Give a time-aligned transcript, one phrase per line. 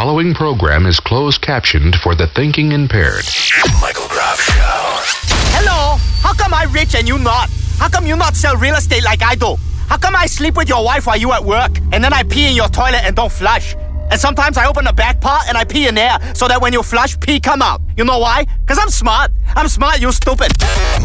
[0.00, 3.22] following program is closed captioned for the thinking impaired.
[3.82, 5.34] Michael Groff Show.
[5.52, 7.50] Hello, how come I rich and you not?
[7.76, 9.56] How come you not sell real estate like I do?
[9.88, 12.48] How come I sleep with your wife while you at work and then I pee
[12.48, 13.76] in your toilet and don't flush?
[14.10, 16.72] And sometimes I open the back part and I pee in there so that when
[16.72, 17.80] you flush, pee come out.
[17.96, 18.46] You know why?
[18.66, 19.30] Cause I'm smart.
[19.54, 20.52] I'm smart, you stupid.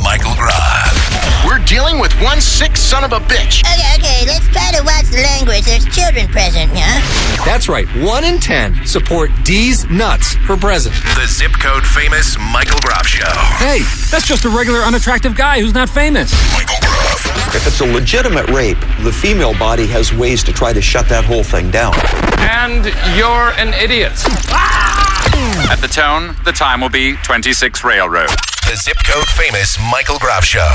[0.04, 1.26] Michael Groff.
[1.46, 3.62] We're dealing with one sick son of a bitch.
[3.62, 5.66] Okay, okay, let's try to watch the language.
[5.66, 7.46] There's children present, huh?
[7.46, 7.88] That's right.
[8.02, 11.04] One in ten support Deez Nuts for president.
[11.16, 13.30] The zip code famous Michael Groff Show.
[13.62, 16.34] Hey, that's just a regular unattractive guy who's not famous.
[16.54, 17.56] Michael Groff.
[17.56, 21.24] If it's a legitimate rape, the female body has ways to try to shut that
[21.26, 21.94] whole thing down.
[22.40, 24.14] And you're an idiot.
[24.50, 25.72] Ah!
[25.72, 28.30] At the tone, the time will be 26 Railroad.
[28.68, 30.68] The zip code famous Michael Groff Show.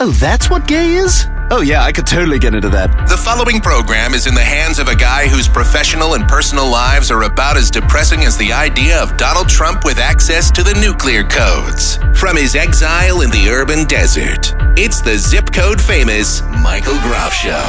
[0.00, 1.26] Oh, that's what gay is?
[1.50, 3.08] Oh, yeah, I could totally get into that.
[3.08, 7.10] The following program is in the hands of a guy whose professional and personal lives
[7.10, 11.22] are about as depressing as the idea of Donald Trump with access to the nuclear
[11.24, 11.98] codes.
[12.18, 17.64] From his exile in the urban desert, it's the zip code famous Michael Groff Show.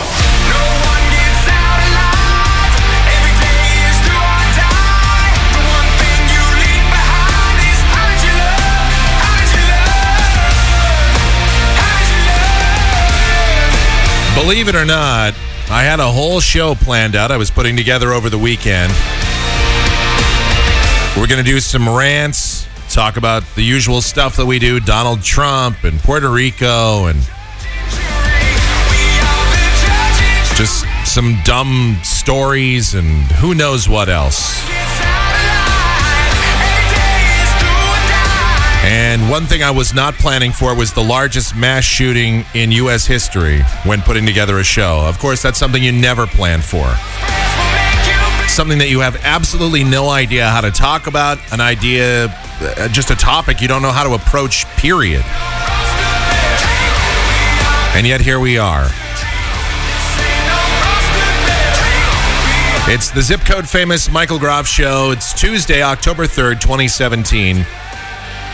[14.35, 15.33] Believe it or not,
[15.69, 18.91] I had a whole show planned out I was putting together over the weekend.
[21.17, 25.23] We're going to do some rants, talk about the usual stuff that we do Donald
[25.23, 27.17] Trump and Puerto Rico and
[30.57, 33.07] just some dumb stories and
[33.39, 34.61] who knows what else.
[38.85, 43.07] And one thing I was not planning for was the largest mass shooting in U.S.
[43.07, 44.99] history when putting together a show.
[45.07, 46.85] Of course, that's something you never plan for.
[48.47, 52.25] Something that you have absolutely no idea how to talk about, an idea,
[52.61, 55.23] uh, just a topic you don't know how to approach, period.
[57.95, 58.85] And yet here we are.
[62.87, 65.09] It's the zip code famous Michael Groff show.
[65.09, 67.65] It's Tuesday, October 3rd, 2017.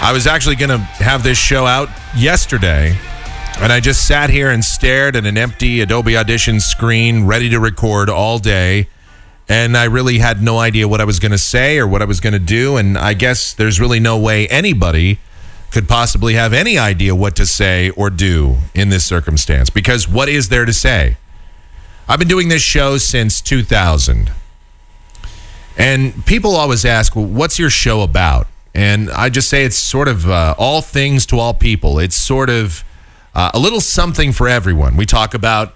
[0.02, 2.98] I was actually going to have this show out yesterday,
[3.60, 7.60] and I just sat here and stared at an empty Adobe Audition screen, ready to
[7.60, 8.88] record all day.
[9.48, 12.06] And I really had no idea what I was going to say or what I
[12.06, 12.78] was going to do.
[12.78, 15.20] And I guess there's really no way anybody
[15.70, 20.30] could possibly have any idea what to say or do in this circumstance because what
[20.30, 21.18] is there to say?
[22.08, 24.32] I've been doing this show since 2000.
[25.78, 28.48] And people always ask, well, what's your show about?
[28.74, 32.00] And I just say it's sort of uh, all things to all people.
[32.00, 32.84] It's sort of
[33.34, 34.96] uh, a little something for everyone.
[34.96, 35.76] We talk about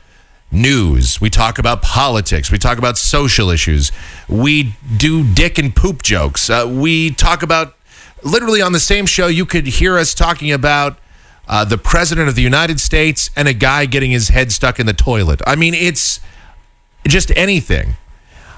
[0.52, 3.92] news, we talk about politics, we talk about social issues,
[4.30, 7.76] we do dick and poop jokes, uh, we talk about
[8.24, 11.00] literally on the same show, you could hear us talking about.
[11.48, 14.88] Uh, the president of the United States and a guy getting his head stuck in
[14.88, 15.40] the toilet.
[15.46, 16.20] I mean, it's
[17.08, 17.98] just anything.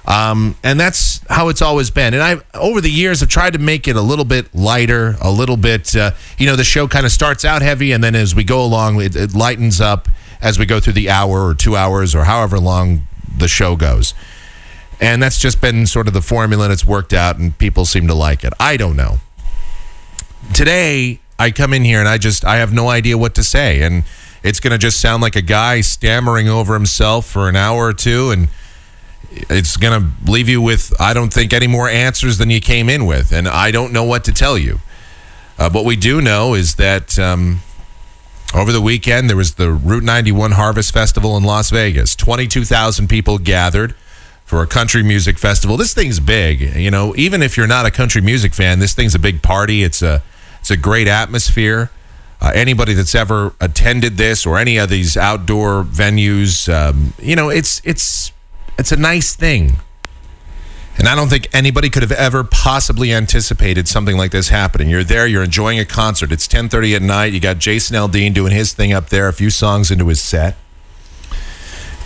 [0.07, 2.13] Um, and that's how it's always been.
[2.13, 5.29] And I, over the years, have tried to make it a little bit lighter, a
[5.29, 5.93] little bit.
[5.95, 8.63] Uh, you know, the show kind of starts out heavy, and then as we go
[8.63, 10.07] along, it, it lightens up
[10.41, 13.05] as we go through the hour or two hours or however long
[13.37, 14.13] the show goes.
[15.01, 18.07] And that's just been sort of the formula, and it's worked out, and people seem
[18.07, 18.53] to like it.
[18.59, 19.17] I don't know.
[20.53, 23.81] Today, I come in here and I just I have no idea what to say,
[23.81, 24.03] and
[24.41, 27.93] it's going to just sound like a guy stammering over himself for an hour or
[27.93, 28.47] two, and
[29.49, 32.89] it's going to leave you with, I don't think, any more answers than you came
[32.89, 33.31] in with.
[33.31, 34.79] And I don't know what to tell you.
[35.57, 37.61] Uh, what we do know is that um,
[38.53, 42.15] over the weekend, there was the Route 91 Harvest Festival in Las Vegas.
[42.15, 43.95] 22,000 people gathered
[44.45, 45.75] for a country music festival.
[45.75, 46.61] This thing's big.
[46.61, 49.83] You know, even if you're not a country music fan, this thing's a big party.
[49.83, 50.23] It's a,
[50.59, 51.91] it's a great atmosphere.
[52.39, 57.49] Uh, anybody that's ever attended this or any of these outdoor venues, um, you know,
[57.49, 58.31] it's it's
[58.77, 59.77] it's a nice thing.
[60.97, 64.89] And I don't think anybody could have ever possibly anticipated something like this happening.
[64.89, 66.31] You're there, you're enjoying a concert.
[66.31, 67.33] It's 10:30 at night.
[67.33, 70.57] You got Jason Aldean doing his thing up there, a few songs into his set.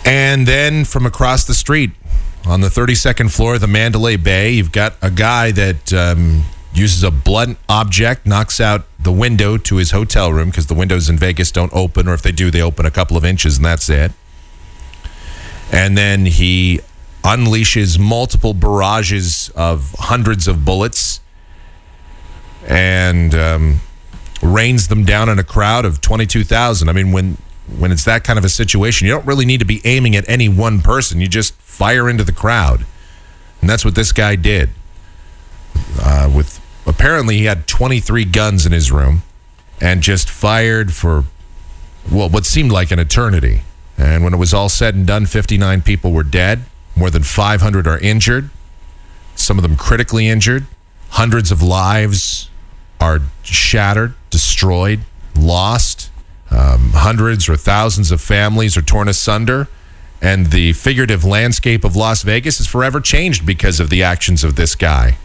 [0.04, 1.92] And then from across the street
[2.44, 6.44] on the 32nd floor of the Mandalay Bay, you've got a guy that um,
[6.74, 11.08] uses a blunt object, knocks out the window to his hotel room because the windows
[11.08, 13.64] in Vegas don't open, or if they do, they open a couple of inches and
[13.64, 14.12] that's it.
[15.72, 16.80] And then he
[17.24, 21.20] unleashes multiple barrages of hundreds of bullets
[22.68, 23.80] and um,
[24.42, 26.88] rains them down in a crowd of 22,000.
[26.88, 27.38] I mean, when
[27.78, 30.28] when it's that kind of a situation, you don't really need to be aiming at
[30.28, 31.20] any one person.
[31.20, 32.84] You just fire into the crowd.
[33.60, 34.70] And that's what this guy did.
[36.00, 39.22] uh, with apparently he had 23 guns in his room
[39.80, 41.24] and just fired for
[42.10, 43.62] well, what seemed like an eternity.
[43.98, 46.64] And when it was all said and done, 59 people were dead.
[46.96, 48.50] More than 500 are injured,
[49.34, 50.66] some of them critically injured.
[51.10, 52.50] Hundreds of lives
[53.00, 55.00] are shattered, destroyed,
[55.34, 56.10] lost.
[56.50, 59.68] Um, hundreds or thousands of families are torn asunder.
[60.20, 64.54] And the figurative landscape of Las Vegas is forever changed because of the actions of
[64.54, 65.18] this guy.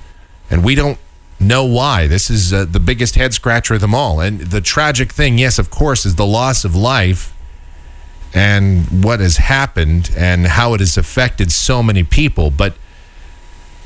[0.49, 0.97] And we don't
[1.39, 2.07] know why.
[2.07, 4.19] This is uh, the biggest head scratcher of them all.
[4.19, 7.33] And the tragic thing, yes, of course, is the loss of life
[8.33, 12.51] and what has happened and how it has affected so many people.
[12.51, 12.75] But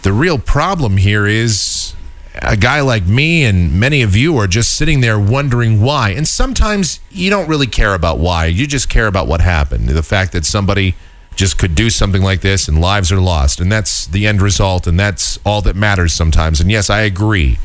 [0.03, 1.93] the real problem here is
[2.41, 6.09] a guy like me and many of you are just sitting there wondering why.
[6.09, 8.45] And sometimes you don't really care about why.
[8.45, 9.89] You just care about what happened.
[9.89, 10.95] The fact that somebody
[11.35, 13.59] just could do something like this and lives are lost.
[13.59, 14.87] And that's the end result.
[14.87, 16.59] And that's all that matters sometimes.
[16.59, 17.57] And yes, I agree.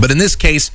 [0.00, 0.70] But in this case,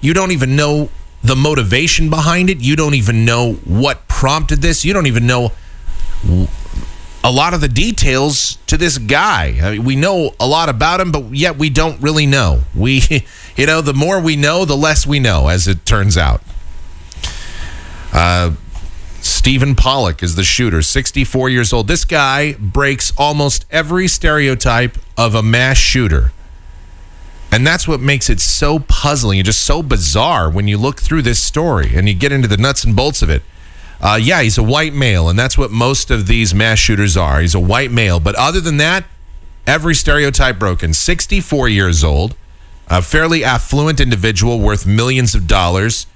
[0.00, 0.90] you don't even know
[1.22, 2.58] the motivation behind it.
[2.58, 4.84] You don't even know what prompted this.
[4.84, 5.52] You don't even know
[7.24, 9.58] a lot of the details to this guy.
[9.62, 12.60] I mean, we know a lot about him, but yet we don't really know.
[12.74, 13.02] We,
[13.56, 16.42] you know, the more we know, the less we know, as it turns out.
[18.12, 18.52] Uh,
[19.20, 21.88] Stephen Paddock is the shooter, 64 years old.
[21.88, 26.32] This guy breaks almost every stereotype of a mass shooter.
[27.50, 31.22] And that's what makes it so puzzling and just so bizarre when you look through
[31.22, 33.42] this story and you get into the nuts and bolts of it.
[34.00, 37.40] Uh, yeah, he's a white male, and that's what most of these mass shooters are.
[37.40, 38.20] He's a white male.
[38.20, 39.04] But other than that,
[39.66, 40.94] every stereotype broken.
[40.94, 42.36] 64 years old,
[42.86, 46.06] a fairly affluent individual worth millions of dollars,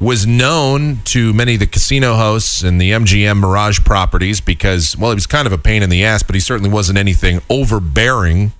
[0.00, 5.10] was known to many of the casino hosts and the MGM Mirage properties because, well,
[5.10, 8.52] he was kind of a pain in the ass, but he certainly wasn't anything overbearing.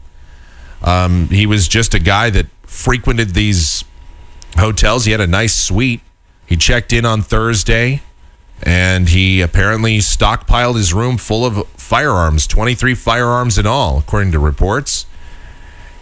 [0.83, 3.85] Um, he was just a guy that frequented these
[4.57, 5.05] hotels.
[5.05, 6.01] He had a nice suite.
[6.47, 8.03] He checked in on Thursday
[8.63, 14.39] and he apparently stockpiled his room full of firearms 23 firearms in all according to
[14.39, 15.07] reports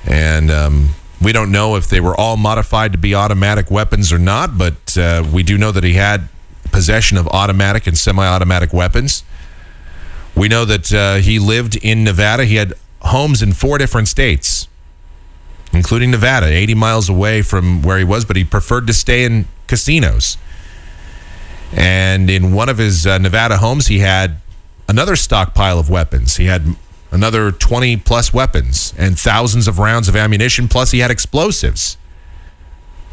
[0.04, 0.88] and um,
[1.22, 4.98] we don't know if they were all modified to be automatic weapons or not but
[4.98, 6.28] uh, we do know that he had
[6.72, 9.22] possession of automatic and semi-automatic weapons
[10.34, 12.72] we know that uh, he lived in nevada he had
[13.08, 14.68] homes in four different states
[15.72, 19.46] including nevada 80 miles away from where he was but he preferred to stay in
[19.66, 20.38] casinos
[21.72, 24.38] and in one of his uh, Nevada homes, he had
[24.88, 26.36] another stockpile of weapons.
[26.36, 26.76] He had
[27.10, 31.96] another 20 plus weapons and thousands of rounds of ammunition, plus, he had explosives.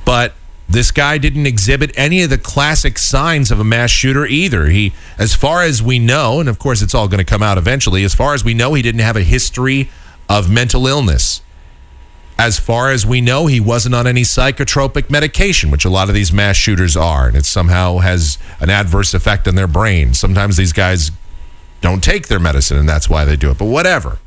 [0.06, 0.34] But
[0.68, 4.68] this guy didn't exhibit any of the classic signs of a mass shooter either.
[4.68, 7.58] He, as far as we know, and of course it's all going to come out
[7.58, 9.90] eventually, as far as we know, he didn't have a history
[10.28, 11.42] of mental illness.
[12.38, 16.16] As far as we know, he wasn't on any psychotropic medication, which a lot of
[16.16, 20.14] these mass shooters are, and it somehow has an adverse effect on their brain.
[20.14, 21.12] Sometimes these guys
[21.80, 23.58] don't take their medicine, and that's why they do it.
[23.58, 24.18] But whatever.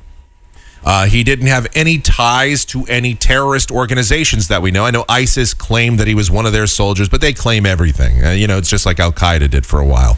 [0.88, 4.87] Uh, he didn't have any ties to any terrorist organizations that we know.
[4.87, 8.25] I know ISIS claimed that he was one of their soldiers, but they claim everything.
[8.25, 10.14] Uh, you know, it's just like Al Qaeda did for a while.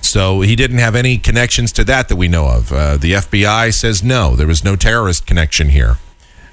[0.00, 2.72] So he didn't have any connections to that that we know of.
[2.72, 5.98] Uh, the FBI says no, there was no terrorist connection here.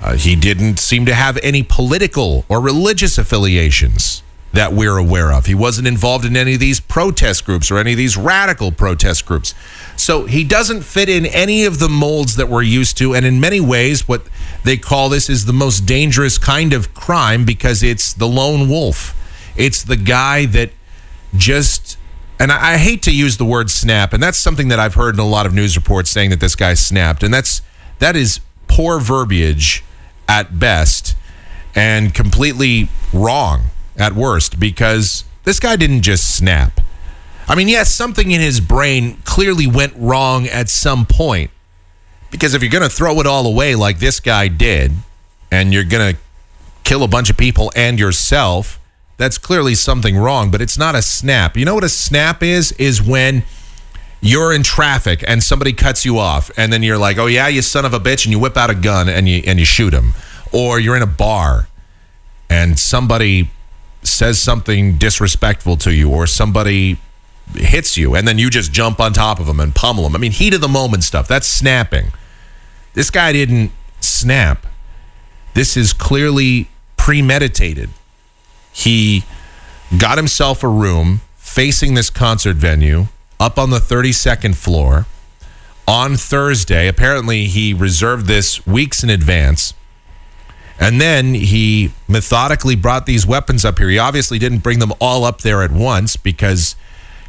[0.02, 4.22] Uh, he didn't seem to have any political or religious affiliations
[4.56, 5.46] that we're aware of.
[5.46, 9.26] He wasn't involved in any of these protest groups or any of these radical protest
[9.26, 9.54] groups.
[9.98, 13.14] So he doesn't fit in any of the molds that we're used to.
[13.14, 14.24] And in many ways, what
[14.64, 19.14] they call this is the most dangerous kind of crime because it's the lone wolf.
[19.58, 20.72] It's the guy that
[21.36, 21.98] just.
[22.38, 25.22] And I, hate to use the word snap, and that's something that I've heard in
[25.22, 27.62] a lot of news reports saying that this guy snapped, and that's
[28.00, 29.86] that is poor verbiage
[30.28, 31.16] at best
[31.74, 36.82] and completely wrong at worst because this guy didn't just snap.
[37.48, 41.52] I mean, yes, something in his brain clearly went wrong at some point.
[42.32, 44.92] Because if you're going to throw it all away like this guy did,
[45.52, 46.20] and you're going to
[46.84, 48.80] kill a bunch of people and yourself,
[49.18, 51.56] that's clearly something wrong, but it's not a snap.
[51.56, 52.72] You know what a snap is?
[52.74, 53.44] Is when
[54.22, 57.62] you're in traffic and somebody cuts you off and then you're like, "Oh yeah, you
[57.62, 59.94] son of a bitch," and you whip out a gun and you and you shoot
[59.94, 60.14] him.
[60.52, 61.68] Or you're in a bar
[62.50, 63.50] and somebody
[64.08, 66.98] says something disrespectful to you or somebody
[67.54, 70.16] hits you and then you just jump on top of them and pummel them.
[70.16, 71.28] I mean, heat of the moment stuff.
[71.28, 72.12] That's snapping.
[72.94, 74.66] This guy didn't snap.
[75.54, 77.90] This is clearly premeditated.
[78.72, 79.24] He
[79.98, 83.08] got himself a room facing this concert venue
[83.40, 85.06] up on the 32nd floor
[85.88, 86.88] on Thursday.
[86.88, 89.74] Apparently, he reserved this weeks in advance.
[90.80, 93.90] And then he methodically brought these weapons up here.
[93.90, 96.76] He obviously didn't bring them all up there at once because,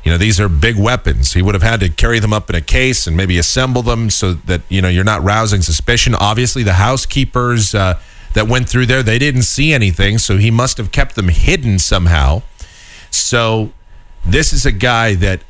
[0.04, 1.32] you know, these are big weapons.
[1.34, 4.10] He would have had to carry them up in a case and maybe assemble them
[4.10, 6.14] so that, you know, you're not rousing suspicion.
[6.14, 8.00] Obviously, the housekeepers uh,
[8.34, 10.18] that went through there, they didn't see anything.
[10.18, 12.42] So he must have kept them hidden somehow.
[13.10, 13.72] So
[14.24, 15.40] this is a guy that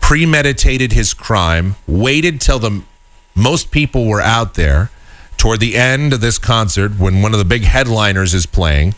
[0.00, 2.82] premeditated his crime, waited till the
[3.34, 4.90] most people were out there
[5.36, 8.94] toward the end of this concert when one of the big headliners is playing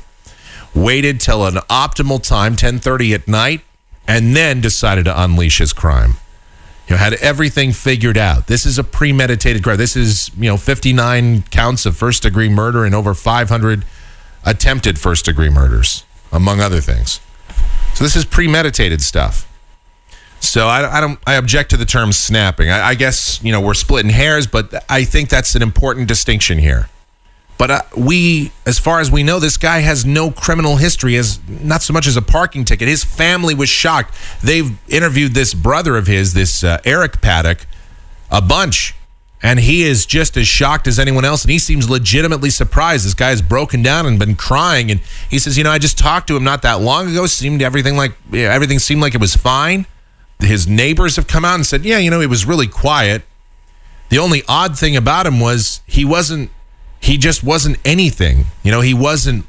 [0.74, 3.62] waited till an optimal time 10:30 at night
[4.06, 6.16] and then decided to unleash his crime.
[6.86, 8.46] You know had everything figured out.
[8.46, 9.76] This is a premeditated crime.
[9.76, 13.84] This is you know 59 counts of first degree murder and over 500
[14.44, 17.20] attempted first degree murders among other things.
[17.94, 19.47] So this is premeditated stuff
[20.40, 21.18] so I, I, don't.
[21.26, 22.70] I object to the term snapping.
[22.70, 26.58] I, I, guess you know we're splitting hairs, but I think that's an important distinction
[26.58, 26.88] here.
[27.58, 31.40] But uh, we, as far as we know, this guy has no criminal history, as
[31.48, 32.86] not so much as a parking ticket.
[32.86, 34.14] His family was shocked.
[34.42, 37.66] They've interviewed this brother of his, this uh, Eric Paddock,
[38.30, 38.94] a bunch,
[39.42, 41.42] and he is just as shocked as anyone else.
[41.42, 43.04] And he seems legitimately surprised.
[43.04, 44.92] This guy has broken down and been crying.
[44.92, 47.26] And he says, "You know, I just talked to him not that long ago.
[47.26, 49.86] Seemed everything like everything seemed like it was fine."
[50.40, 53.22] His neighbors have come out and said, yeah, you know, he was really quiet.
[54.08, 56.50] The only odd thing about him was he wasn't,
[57.00, 58.46] he just wasn't anything.
[58.62, 59.46] You know, he wasn't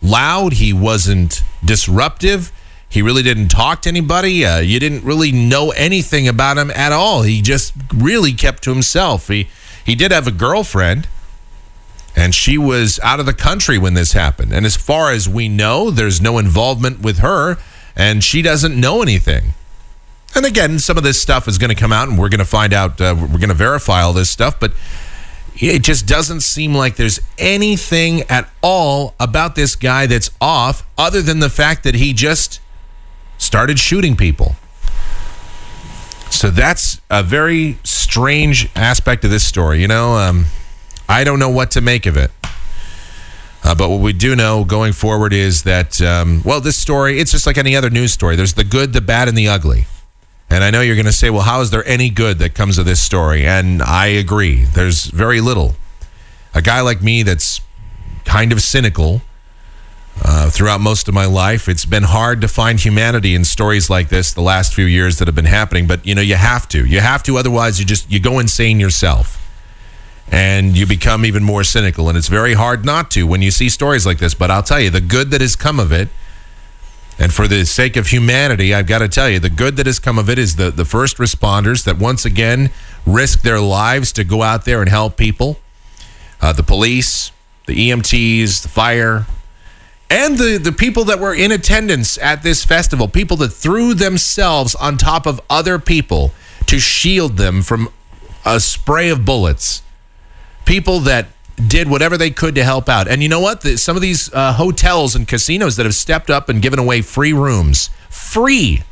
[0.00, 2.50] loud, he wasn't disruptive.
[2.88, 4.44] He really didn't talk to anybody.
[4.44, 7.22] Uh, you didn't really know anything about him at all.
[7.22, 9.28] He just really kept to himself.
[9.28, 9.48] He
[9.84, 11.08] he did have a girlfriend,
[12.14, 14.52] and she was out of the country when this happened.
[14.52, 17.56] And as far as we know, there's no involvement with her,
[17.96, 19.54] and she doesn't know anything.
[20.34, 22.44] And again, some of this stuff is going to come out, and we're going to
[22.44, 23.00] find out.
[23.00, 24.72] Uh, we're going to verify all this stuff, but
[25.54, 31.20] it just doesn't seem like there's anything at all about this guy that's off, other
[31.20, 32.60] than the fact that he just
[33.36, 34.56] started shooting people.
[36.30, 39.80] So that's a very strange aspect of this story.
[39.82, 40.46] You know, um,
[41.08, 42.30] I don't know what to make of it.
[43.64, 47.30] Uh, but what we do know going forward is that, um, well, this story, it's
[47.30, 48.34] just like any other news story.
[48.34, 49.86] There's the good, the bad, and the ugly.
[50.52, 52.76] And I know you're going to say, well, how is there any good that comes
[52.76, 53.46] of this story?
[53.46, 54.64] And I agree.
[54.64, 55.76] There's very little.
[56.54, 57.62] A guy like me that's
[58.26, 59.22] kind of cynical
[60.22, 64.10] uh, throughout most of my life, it's been hard to find humanity in stories like
[64.10, 65.86] this the last few years that have been happening.
[65.86, 66.84] But, you know, you have to.
[66.84, 67.38] You have to.
[67.38, 69.38] Otherwise, you just, you go insane yourself.
[70.30, 72.10] And you become even more cynical.
[72.10, 74.34] And it's very hard not to when you see stories like this.
[74.34, 76.10] But I'll tell you, the good that has come of it
[77.18, 79.98] and for the sake of humanity, I've got to tell you, the good that has
[79.98, 82.70] come of it is the, the first responders that once again
[83.06, 85.58] risk their lives to go out there and help people.
[86.40, 87.30] Uh, the police,
[87.66, 89.26] the EMTs, the fire,
[90.10, 94.74] and the, the people that were in attendance at this festival, people that threw themselves
[94.74, 96.32] on top of other people
[96.66, 97.88] to shield them from
[98.44, 99.82] a spray of bullets.
[100.64, 103.08] People that did whatever they could to help out.
[103.08, 103.60] And you know what?
[103.60, 107.02] The, some of these uh, hotels and casinos that have stepped up and given away
[107.02, 108.82] free rooms, free,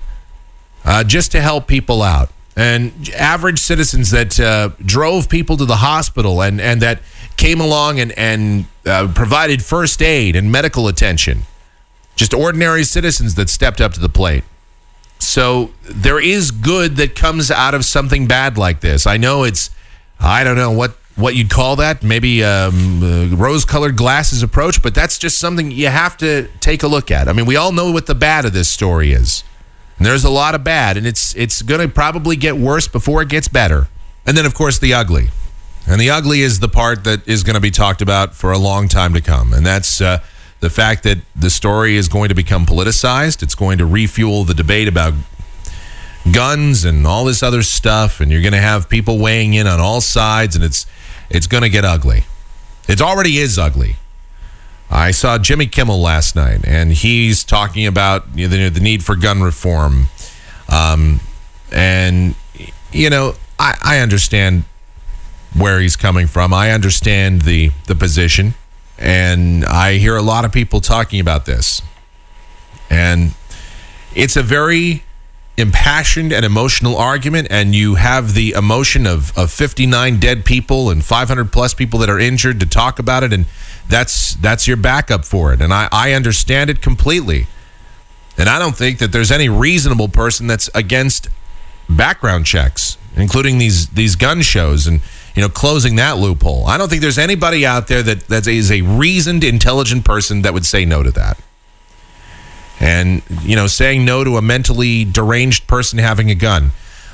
[0.84, 2.30] uh, just to help people out.
[2.56, 7.00] And average citizens that uh, drove people to the hospital and, and that
[7.36, 11.42] came along and, and uh, provided first aid and medical attention.
[12.16, 14.44] Just ordinary citizens that stepped up to the plate.
[15.18, 19.06] So there is good that comes out of something bad like this.
[19.06, 19.70] I know it's,
[20.18, 24.94] I don't know what what you'd call that, maybe um, uh, rose-colored glasses approach, but
[24.94, 27.28] that's just something you have to take a look at.
[27.28, 29.44] I mean, we all know what the bad of this story is.
[29.98, 33.20] And there's a lot of bad, and it's it's going to probably get worse before
[33.20, 33.88] it gets better.
[34.24, 35.28] And then, of course, the ugly.
[35.86, 38.58] And the ugly is the part that is going to be talked about for a
[38.58, 40.20] long time to come, and that's uh,
[40.60, 43.42] the fact that the story is going to become politicized.
[43.42, 45.12] It's going to refuel the debate about
[46.32, 49.80] guns and all this other stuff, and you're going to have people weighing in on
[49.80, 50.86] all sides, and it's
[51.30, 52.24] it's going to get ugly.
[52.88, 53.96] It already is ugly.
[54.90, 59.14] I saw Jimmy Kimmel last night, and he's talking about you know, the, need for
[59.14, 60.08] gun reform.
[60.68, 61.20] Um,
[61.70, 62.34] and,
[62.92, 64.64] you know, I, I understand
[65.56, 66.52] where he's coming from.
[66.52, 68.54] I understand the, the position.
[68.98, 71.82] And I hear a lot of people talking about this.
[72.90, 73.34] And
[74.14, 75.04] it's a very
[75.60, 81.04] impassioned and emotional argument and you have the emotion of, of 59 dead people and
[81.04, 83.46] 500 plus people that are injured to talk about it and
[83.88, 87.46] that's that's your backup for it and I, I understand it completely
[88.38, 91.28] and I don't think that there's any reasonable person that's against
[91.88, 95.00] background checks including these these gun shows and
[95.34, 96.66] you know, closing that loophole.
[96.66, 100.52] I don't think there's anybody out there that that is a reasoned, intelligent person that
[100.52, 101.38] would say no to that.
[102.80, 106.72] And you know, saying no to a mentally deranged person having a gun.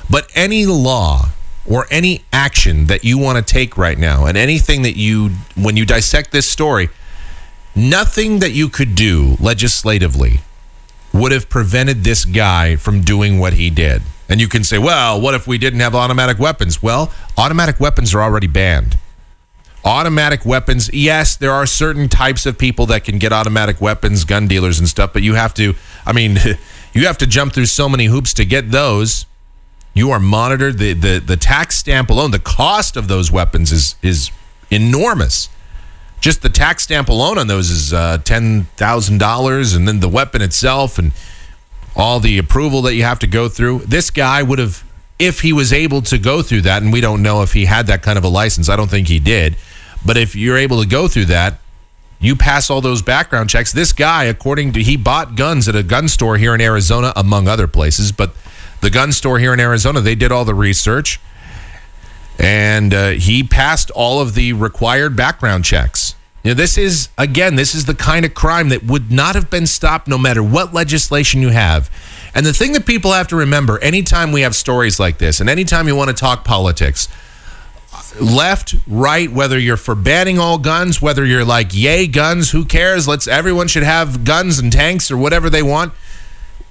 [0.09, 1.29] But any law
[1.65, 5.75] or any action that you want to take right now, and anything that you, when
[5.75, 6.89] you dissect this story,
[7.75, 10.39] nothing that you could do legislatively
[11.13, 14.01] would have prevented this guy from doing what he did.
[14.29, 16.81] And you can say, well, what if we didn't have automatic weapons?
[16.81, 18.97] Well, automatic weapons are already banned.
[19.87, 24.45] Automatic weapons, yes, there are certain types of people that can get automatic weapons, gun
[24.45, 25.75] dealers and stuff, but you have to,
[26.05, 26.37] I mean,
[26.93, 29.25] you have to jump through so many hoops to get those.
[29.93, 30.77] You are monitored.
[30.77, 34.29] The, the, the tax stamp alone, the cost of those weapons is, is
[34.69, 35.47] enormous.
[36.19, 40.99] Just the tax stamp alone on those is uh, $10,000, and then the weapon itself
[40.99, 41.13] and
[41.95, 43.79] all the approval that you have to go through.
[43.85, 44.83] This guy would have,
[45.17, 47.87] if he was able to go through that, and we don't know if he had
[47.87, 49.55] that kind of a license, I don't think he did.
[50.05, 51.59] But if you're able to go through that,
[52.19, 53.71] you pass all those background checks.
[53.71, 57.47] This guy, according to, he bought guns at a gun store here in Arizona, among
[57.47, 58.33] other places, but
[58.81, 61.19] the gun store here in Arizona, they did all the research
[62.39, 66.15] and uh, he passed all of the required background checks.
[66.43, 69.67] Know, this is, again, this is the kind of crime that would not have been
[69.67, 71.89] stopped no matter what legislation you have.
[72.33, 75.49] And the thing that people have to remember anytime we have stories like this, and
[75.49, 77.09] anytime you want to talk politics,
[78.19, 83.07] left, right, whether you're for banning all guns, whether you're like, yay, guns, who cares?
[83.07, 85.93] Let's, everyone should have guns and tanks or whatever they want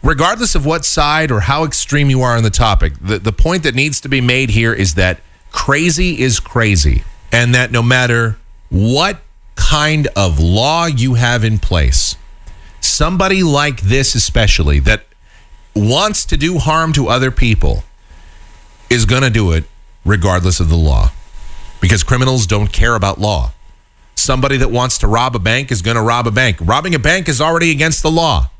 [0.06, 3.64] regardless of what side or how extreme you are on the topic, the, the point
[3.64, 5.20] that needs to be made here is that
[5.50, 7.02] crazy is crazy.
[7.32, 8.38] And that no matter
[8.70, 9.20] what
[9.56, 12.16] kind of law you have in place,
[12.80, 15.04] somebody like this, especially that
[15.74, 17.82] wants to do harm to other people,
[18.88, 19.64] is going to do it
[20.06, 21.10] regardless of the law
[21.80, 23.52] because criminals don't care about law.
[24.14, 26.56] Somebody that wants to rob a bank is going to rob a bank.
[26.60, 28.50] Robbing a bank is already against the law.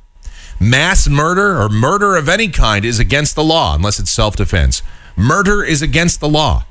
[0.61, 4.83] Mass murder or murder of any kind is against the law unless it's self defense.
[5.17, 6.65] Murder is against the law.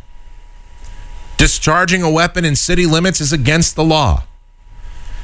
[1.38, 4.24] Discharging a weapon in city limits is against the law.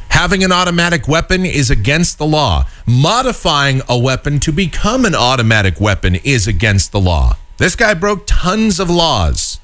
[0.10, 2.66] Having an automatic weapon is against the law.
[2.86, 7.38] Modifying a weapon to become an automatic weapon is against the law.
[7.62, 9.60] This guy broke tons of laws,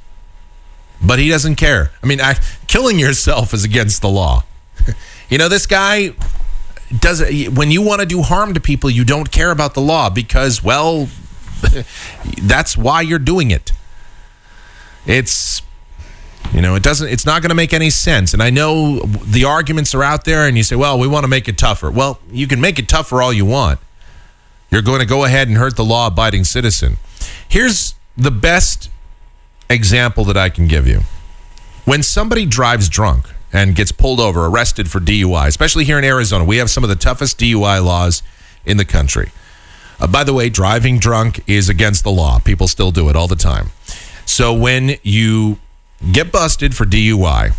[1.04, 1.90] but he doesn't care.
[2.04, 2.36] I mean, I,
[2.68, 4.44] killing yourself is against the law.
[5.32, 6.12] you know, this guy
[7.00, 7.24] does
[7.56, 10.64] when you want to do harm to people, you don't care about the law because,
[10.64, 11.10] well,
[12.44, 13.72] that's why you're doing it.
[15.08, 15.64] It's
[16.54, 18.32] you know, it doesn't it's not going to make any sense.
[18.32, 21.30] And I know the arguments are out there and you say, "Well, we want to
[21.30, 23.80] make it tougher." Well, you can make it tougher all you want.
[24.70, 26.98] You're going to go ahead and hurt the law-abiding citizen.
[27.50, 28.90] Here's the best
[29.70, 31.02] example that I can give you.
[31.86, 36.44] When somebody drives drunk, and gets pulled over, arrested for DUI, especially here in Arizona.
[36.44, 38.22] We have some of the toughest DUI laws
[38.66, 39.32] in the country.
[40.00, 42.40] Uh, by the way, driving drunk is against the law.
[42.40, 43.72] People still do it all the time.
[44.26, 45.60] So when you
[46.12, 47.54] get busted for DUI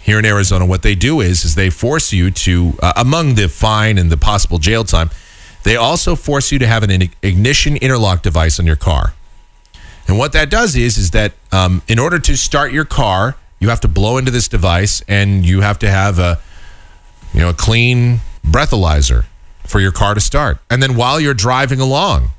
[0.00, 3.48] here in Arizona, what they do is is they force you to uh, among the
[3.48, 5.10] fine and the possible jail time,
[5.64, 9.14] they also force you to have an ignition interlock device on your car.
[10.06, 13.68] And what that does is is that um, in order to start your car, you
[13.68, 16.40] have to blow into this device and you have to have a
[17.34, 19.26] you know a clean breathalyzer
[19.66, 20.58] for your car to start.
[20.70, 22.30] And then while you're driving along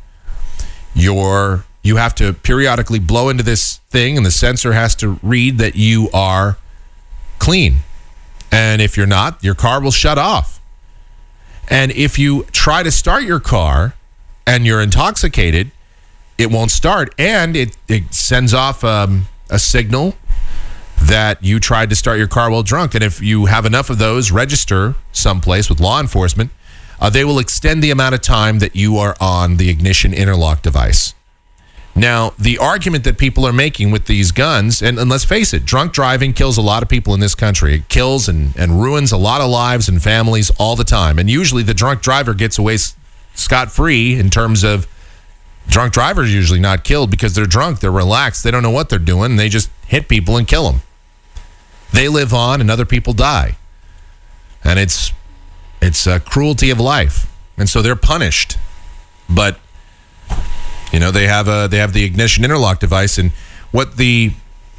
[0.95, 5.59] your you have to periodically blow into this thing and the sensor has to read
[5.59, 6.57] that you are
[7.37, 7.77] clean.
[8.51, 10.58] And if you're not your car will shut off
[11.69, 13.95] and if you try to start your car
[14.45, 15.71] and you're intoxicated
[16.39, 20.15] it won't start and it, it sends off um, a signal
[21.01, 22.95] that you tried to start your car while drunk.
[22.95, 26.51] And if you have enough of those, register someplace with law enforcement.
[26.99, 30.61] Uh, they will extend the amount of time that you are on the ignition interlock
[30.61, 31.13] device.
[31.99, 35.65] Now, the argument that people are making with these guns, and, and, let's face it,
[35.65, 37.75] drunk driving kills a lot of people in this country.
[37.75, 41.19] It kills and, and ruins a lot of lives and families all the time.
[41.19, 42.77] And usually the drunk driver gets away
[43.33, 44.87] scot free in terms of
[45.67, 48.97] drunk drivers usually not killed because they're drunk, they're relaxed, they don't know what they're
[48.97, 50.81] doing, they just hit people and kill them.
[51.91, 53.57] They live on and other people die.
[54.63, 55.11] And it's
[55.81, 57.29] it's a cruelty of life.
[57.57, 58.57] And so they're punished.
[59.29, 59.59] But
[60.91, 63.31] you know, they have a they have the ignition interlock device and
[63.71, 64.33] what the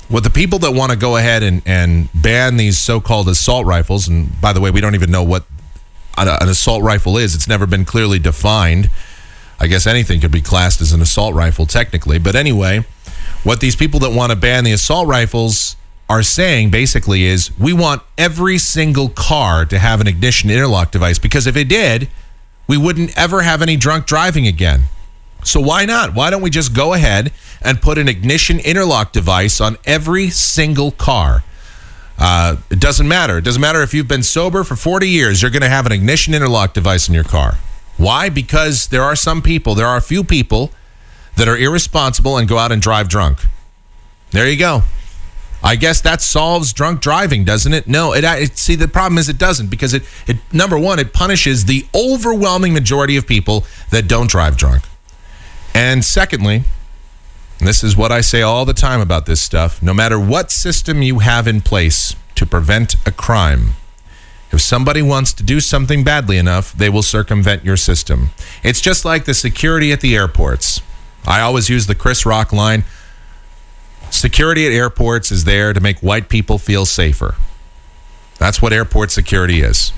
[0.09, 4.09] what the people that want to go ahead and, and ban these so-called assault rifles
[4.09, 5.45] and by the way we don't even know what
[6.19, 8.91] an assault rifle is it's never been clearly defined
[9.61, 12.85] i guess anything could be classed as an assault rifle technically but anyway
[13.43, 15.77] What these people that want to ban the assault rifles
[16.11, 21.19] are saying basically is we want every single car to have an ignition interlock device
[21.19, 22.09] because if it did,
[22.67, 24.83] we wouldn't ever have any drunk driving again.
[25.45, 26.15] So why not?
[26.15, 30.91] Why don't we just go ahead and put an ignition interlock device on every single
[30.91, 31.43] car?
[32.19, 33.39] Uh, it doesn't matter.
[33.39, 35.93] It doesn't matter if you've been sober for 40 years, you're going to have an
[35.93, 37.59] ignition interlock device in your car.
[37.97, 38.29] Why?
[38.29, 40.71] Because there are some people, there are a few people
[41.37, 43.41] that are irresponsible and go out and drive drunk.
[44.33, 44.83] There you go.
[45.63, 47.87] I guess that solves drunk driving, doesn't it?
[47.87, 51.13] No, it, it, see the problem is it doesn't because it, it number one it
[51.13, 54.83] punishes the overwhelming majority of people that don't drive drunk,
[55.75, 56.65] and secondly,
[57.59, 59.83] and this is what I say all the time about this stuff.
[59.83, 63.75] No matter what system you have in place to prevent a crime,
[64.51, 68.31] if somebody wants to do something badly enough, they will circumvent your system.
[68.65, 70.81] It's just like the security at the airports.
[71.27, 72.85] I always use the Chris Rock line
[74.11, 77.37] security at airports is there to make white people feel safer.
[78.39, 79.93] That's what airport security is.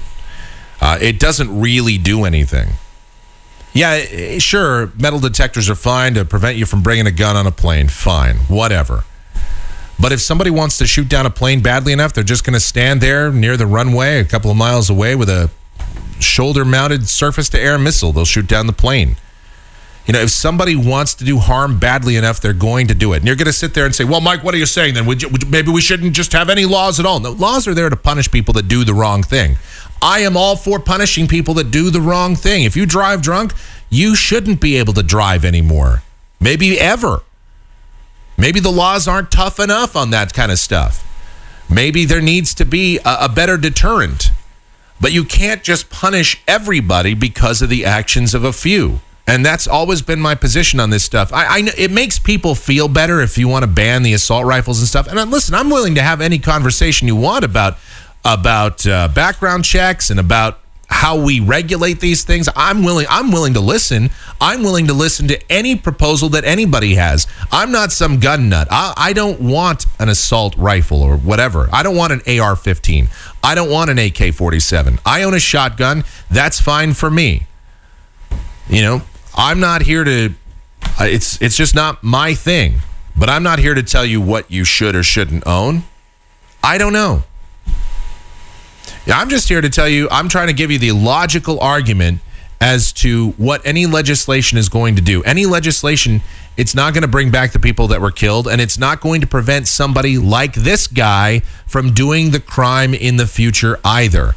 [0.81, 2.71] Uh, it doesn't really do anything.
[3.75, 7.47] Yeah, eh, sure, metal detectors are fine to prevent you from bringing a gun on
[7.47, 7.89] a plane.
[7.89, 9.05] Fine, whatever.
[9.99, 12.61] But if somebody wants to shoot down a plane badly enough, they're just going to
[12.61, 15.51] stand there near the runway a couple of miles away with a
[16.19, 18.13] shoulder mounted surface to air missile.
[18.13, 19.17] They'll shoot down the plane.
[20.07, 23.19] You know, if somebody wants to do harm badly enough, they're going to do it.
[23.19, 25.07] And you're going to sit there and say, well, Mike, what are you saying then?
[25.07, 27.21] Would you, would, maybe we shouldn't just have any laws at all.
[27.21, 29.57] No, laws are there to punish people that do the wrong thing.
[30.03, 32.65] I am all for punishing people that do the wrong thing.
[32.65, 33.55] If you drive drunk,
[33.89, 36.03] you shouldn't be able to drive anymore.
[36.41, 37.23] Maybe ever.
[38.37, 41.09] Maybe the laws aren't tough enough on that kind of stuff.
[41.71, 44.31] Maybe there needs to be a, a better deterrent.
[45.01, 49.01] But you can't just punish everybody because of the actions of a few.
[49.27, 51.33] And that's always been my position on this stuff.
[51.33, 54.81] I, I it makes people feel better if you want to ban the assault rifles
[54.81, 55.07] and stuff.
[55.07, 57.79] And uh, listen, I'm willing to have any conversation you want about
[58.25, 60.59] about uh, background checks and about
[60.93, 62.49] how we regulate these things.
[62.55, 63.07] I'm willing.
[63.09, 64.11] I'm willing to listen.
[64.41, 67.27] I'm willing to listen to any proposal that anybody has.
[67.51, 68.69] I'm not some gun nut.
[68.71, 71.69] I, I don't want an assault rifle or whatever.
[71.73, 73.09] I don't want an AR-15.
[73.43, 75.01] I don't want an AK-47.
[75.05, 76.05] I own a shotgun.
[76.31, 77.47] That's fine for me.
[78.69, 79.03] You know,
[79.35, 80.35] I'm not here to.
[81.01, 82.81] It's it's just not my thing.
[83.17, 85.85] But I'm not here to tell you what you should or shouldn't own.
[86.63, 87.25] I don't know.
[89.05, 90.09] Yeah, I'm just here to tell you.
[90.11, 92.21] I'm trying to give you the logical argument
[92.61, 95.25] as to what any legislation is going to do.
[95.25, 96.21] Any legislation,
[96.57, 99.21] it's not going to bring back the people that were killed, and it's not going
[99.21, 104.37] to prevent somebody like this guy from doing the crime in the future either.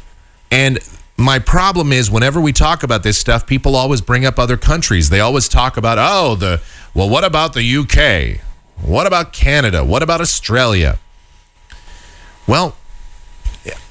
[0.50, 0.80] And
[1.16, 5.10] my problem is whenever we talk about this stuff, people always bring up other countries.
[5.10, 6.60] They always talk about, oh, the
[6.92, 8.40] well, what about the UK?
[8.84, 9.84] What about Canada?
[9.84, 10.98] What about Australia?
[12.48, 12.76] Well,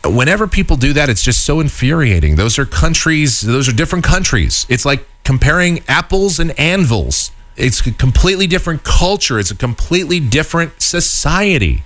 [0.04, 2.36] whenever people do that, it's just so infuriating.
[2.36, 4.66] Those are countries, those are different countries.
[4.70, 7.32] It's like comparing apples and anvils.
[7.56, 11.84] It's a completely different culture, it's a completely different society.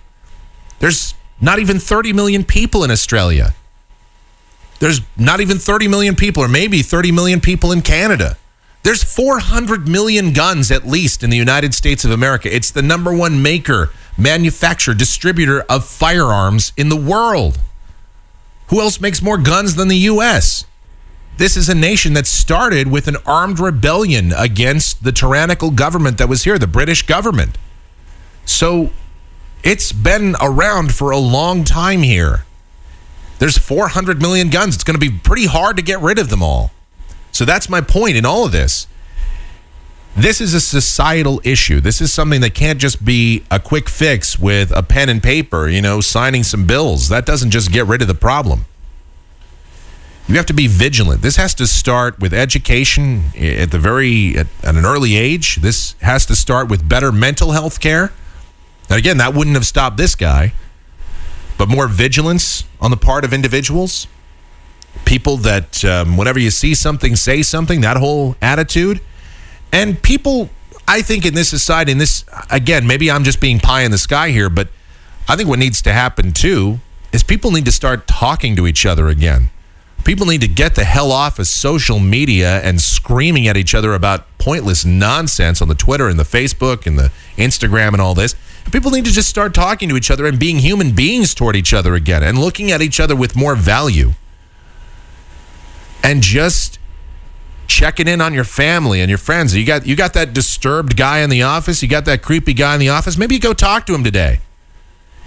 [0.80, 3.54] There's not even 30 million people in Australia.
[4.80, 8.38] There's not even 30 million people, or maybe 30 million people in Canada.
[8.84, 12.54] There's 400 million guns at least in the United States of America.
[12.54, 17.60] It's the number one maker, manufacturer, distributor of firearms in the world.
[18.70, 20.66] Who else makes more guns than the U.S.?
[21.38, 26.30] This is a nation that started with an armed rebellion against the tyrannical government that
[26.30, 27.58] was here, the British government.
[28.46, 28.92] So
[29.64, 32.46] it's been around for a long time here.
[33.40, 34.76] There's 400 million guns.
[34.76, 36.72] It's going to be pretty hard to get rid of them all.
[37.32, 38.86] So that's my point in all of this.
[40.16, 41.80] This is a societal issue.
[41.80, 45.70] This is something that can't just be a quick fix with a pen and paper,
[45.70, 47.10] you know, signing some bills.
[47.10, 48.66] That doesn't just get rid of the problem.
[50.28, 51.22] You have to be vigilant.
[51.22, 55.58] This has to start with education at the very at, at an early age.
[55.58, 58.12] This has to start with better mental health care.
[58.90, 60.54] And again, that wouldn't have stopped this guy
[61.60, 64.08] but more vigilance on the part of individuals.
[65.04, 69.02] People that, um, whenever you see something, say something, that whole attitude.
[69.72, 70.50] And people,
[70.88, 73.98] I think in this society, in this, again, maybe I'm just being pie in the
[73.98, 74.70] sky here, but
[75.28, 76.80] I think what needs to happen too
[77.12, 79.50] is people need to start talking to each other again.
[80.04, 83.94] People need to get the hell off of social media and screaming at each other
[83.94, 88.36] about pointless nonsense on the Twitter and the Facebook and the Instagram and all this.
[88.72, 91.74] People need to just start talking to each other and being human beings toward each
[91.74, 94.14] other again and looking at each other with more value.
[96.04, 96.79] And just
[97.70, 99.56] checking in on your family and your friends.
[99.56, 101.82] You got you got that disturbed guy in the office.
[101.82, 103.18] You got that creepy guy in the office.
[103.18, 104.42] Maybe you go talk to him today.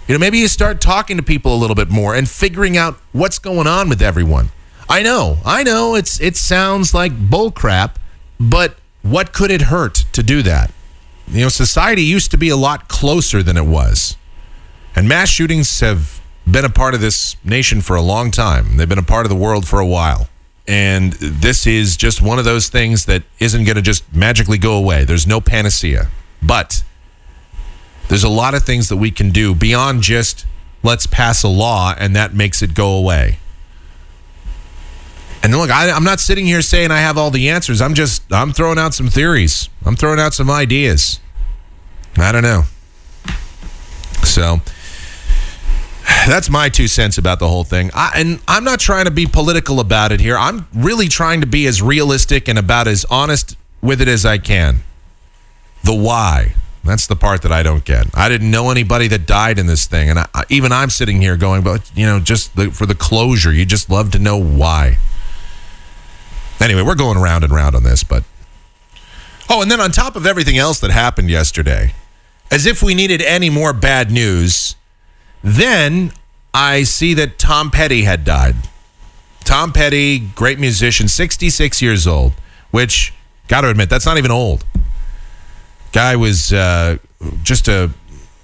[0.06, 2.98] You know, maybe you start talking to people a little bit more and figuring out
[3.12, 4.50] what's going on with everyone.
[4.88, 7.94] I know, I know, it's it sounds like bullcrap,
[8.38, 10.72] but what could it hurt to do that?
[11.28, 14.16] You know, society used to be a lot closer than it was,
[14.94, 18.76] and mass shootings have been a part of this nation for a long time.
[18.76, 20.28] They've been a part of the world for a while.
[20.66, 24.76] And this is just one of those things that isn't going to just magically go
[24.76, 25.04] away.
[25.04, 26.08] There's no panacea.
[26.42, 26.84] But
[28.08, 30.46] there's a lot of things that we can do beyond just
[30.82, 33.38] let's pass a law and that makes it go away.
[35.42, 37.80] And look, I, am not sitting here saying I have all the answers.
[37.80, 39.68] I'm just I'm throwing out some theories.
[39.84, 41.18] I'm throwing out some ideas.
[42.16, 42.64] I don't know.
[44.22, 44.60] So
[46.26, 47.90] that's my two cents about the whole thing.
[47.94, 50.36] I, and I'm not trying to be political about it here.
[50.36, 54.38] I'm really trying to be as realistic and about as honest with it as I
[54.38, 54.78] can.
[55.84, 56.54] The why.
[56.84, 58.06] That's the part that I don't get.
[58.14, 61.36] I didn't know anybody that died in this thing, and I, even I'm sitting here
[61.36, 64.98] going, but you know, just the, for the closure, you just love to know why.
[66.60, 68.24] Anyway, we're going round and round on this, but
[69.48, 71.94] oh, and then on top of everything else that happened yesterday,
[72.50, 74.74] as if we needed any more bad news,
[75.42, 76.12] then
[76.54, 78.56] I see that Tom Petty had died.
[79.44, 82.32] Tom Petty, great musician, 66 years old,
[82.70, 83.12] which,
[83.48, 84.64] got to admit, that's not even old.
[85.92, 86.98] Guy was uh,
[87.42, 87.90] just a,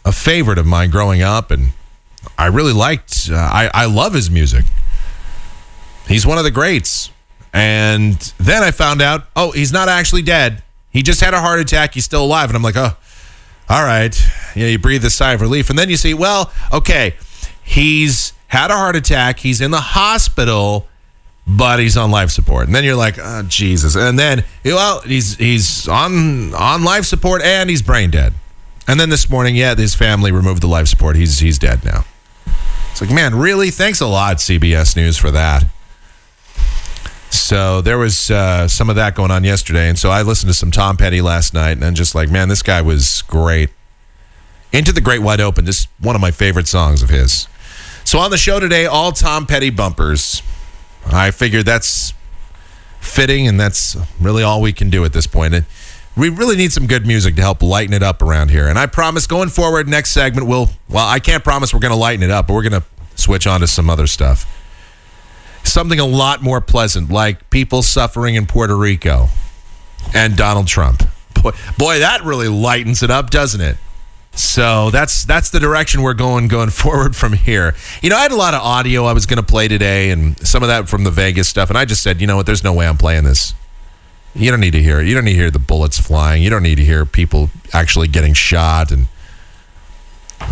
[0.05, 1.73] a favorite of mine growing up, and
[2.37, 4.65] I really liked, uh, I, I love his music.
[6.09, 7.11] He's one of the greats.
[7.53, 10.63] And then I found out, oh, he's not actually dead.
[10.91, 11.95] He just had a heart attack.
[11.95, 12.51] He's still alive.
[12.51, 12.97] And I'm like, oh,
[13.69, 14.19] all right.
[14.57, 15.71] Yeah, you breathe a sigh of relief.
[15.71, 17.15] And then you see, well, okay,
[17.63, 19.41] he's had a heart attack.
[19.41, 20.87] He's in the hospital,
[21.47, 22.67] but he's on life support.
[22.67, 23.95] And then you're like, oh, Jesus.
[23.95, 28.33] And then, well, he's he's on on life support and he's brain dead.
[28.87, 31.17] And then this morning, yeah, his family removed the life support.
[31.17, 32.05] He's he's dead now.
[32.91, 33.71] It's like, man, really?
[33.71, 35.65] Thanks a lot, CBS News, for that.
[37.31, 40.55] So there was uh, some of that going on yesterday, and so I listened to
[40.55, 43.71] some Tom Petty last night, and I'm just like, man, this guy was great.
[44.73, 47.49] Into the Great Wide Open, just one of my favorite songs of his.
[48.05, 50.43] So on the show today, all Tom Petty bumpers.
[51.11, 52.13] I figured that's
[53.01, 55.55] fitting, and that's really all we can do at this point.
[55.55, 55.67] And
[56.17, 58.69] we really need some good music to help lighten it up around here.
[58.69, 61.99] And I promise going forward, next segment, we'll, well, I can't promise we're going to
[61.99, 64.47] lighten it up, but we're going to switch on to some other stuff
[65.65, 69.29] something a lot more pleasant, like people suffering in Puerto Rico
[70.15, 71.03] and Donald Trump.
[71.43, 73.77] Boy, boy, that really lightens it up, doesn't it?
[74.33, 77.75] So that's that's the direction we're going going forward from here.
[78.03, 80.39] You know, I had a lot of audio I was going to play today, and
[80.47, 82.47] some of that from the Vegas stuff, and I just said, you know what?
[82.47, 83.55] There's no way I'm playing this.
[84.35, 85.09] You don't need to hear it.
[85.09, 86.43] You don't need to hear the bullets flying.
[86.43, 88.93] You don't need to hear people actually getting shot.
[88.93, 89.07] And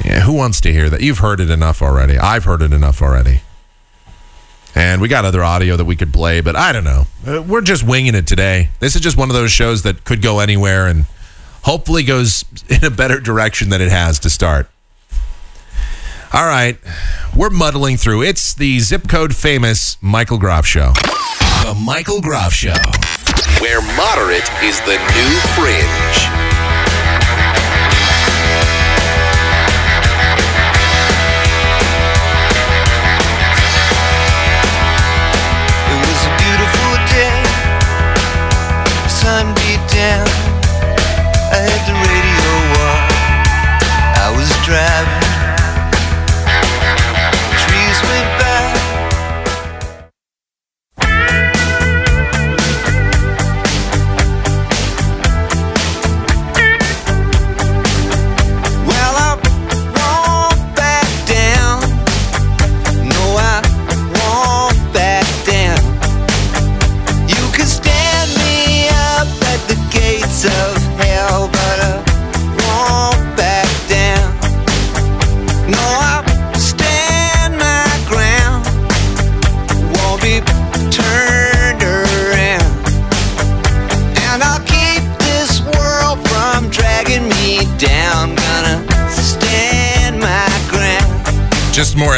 [0.05, 1.03] yeah, who wants to hear that?
[1.03, 2.19] You've heard it enough already.
[2.19, 3.43] I've heard it enough already.
[4.87, 7.07] And we got other audio that we could play, but I don't know.
[7.27, 8.71] Uh, we're just winging it today.
[8.79, 11.07] This is just one of those shows that could go anywhere and
[11.65, 14.71] hopefully goes in a better direction than it has to start.
[16.33, 16.79] All right,
[17.37, 18.23] we're muddling through.
[18.23, 20.93] It's the zip code famous Michael Groff Show.
[21.65, 22.75] The Michael Groff Show,
[23.61, 26.56] where moderate is the new fringe.
[40.07, 40.46] Beat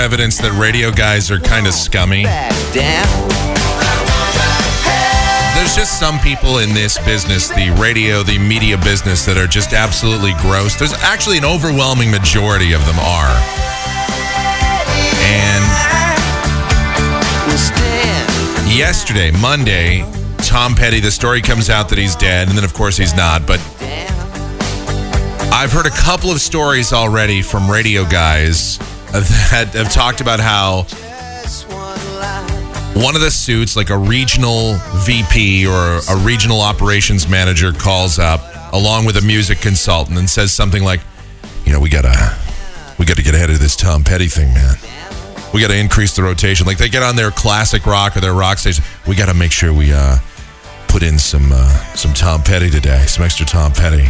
[0.09, 2.25] evidence that radio guys are kind of scummy.
[5.53, 9.75] There's just some people in this business, the radio, the media business, that are just
[9.75, 10.77] absolutely gross.
[10.77, 13.37] There's actually an overwhelming majority of them are.
[15.29, 15.61] And
[18.73, 21.01] yesterday, Monday, Tom Petty.
[21.01, 23.47] The story comes out that he's dead, and then of course he's not.
[23.47, 23.61] But
[25.53, 28.81] I've heard a couple of stories already from radio guys
[29.13, 30.83] that have talked about how
[33.03, 34.75] one of the suits, like a regional
[35.07, 38.41] VP or a regional operations manager, calls up
[38.73, 41.01] along with a music consultant and says something like,
[41.65, 42.37] "You know, we gotta,
[42.99, 44.75] we gotta get ahead of this Tom Petty thing, man.
[45.55, 46.67] We gotta increase the rotation.
[46.67, 48.85] Like they get on their classic rock or their rock station.
[49.07, 50.19] We gotta make sure we uh,
[50.89, 54.05] put in some uh, some Tom Petty today, some extra Tom Petty.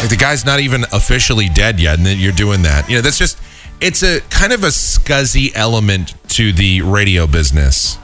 [0.00, 2.88] Like the guy's not even officially dead yet, and you're doing that.
[2.88, 3.38] You know, that's just."
[3.82, 7.98] It's a kind of a scuzzy element to the radio business.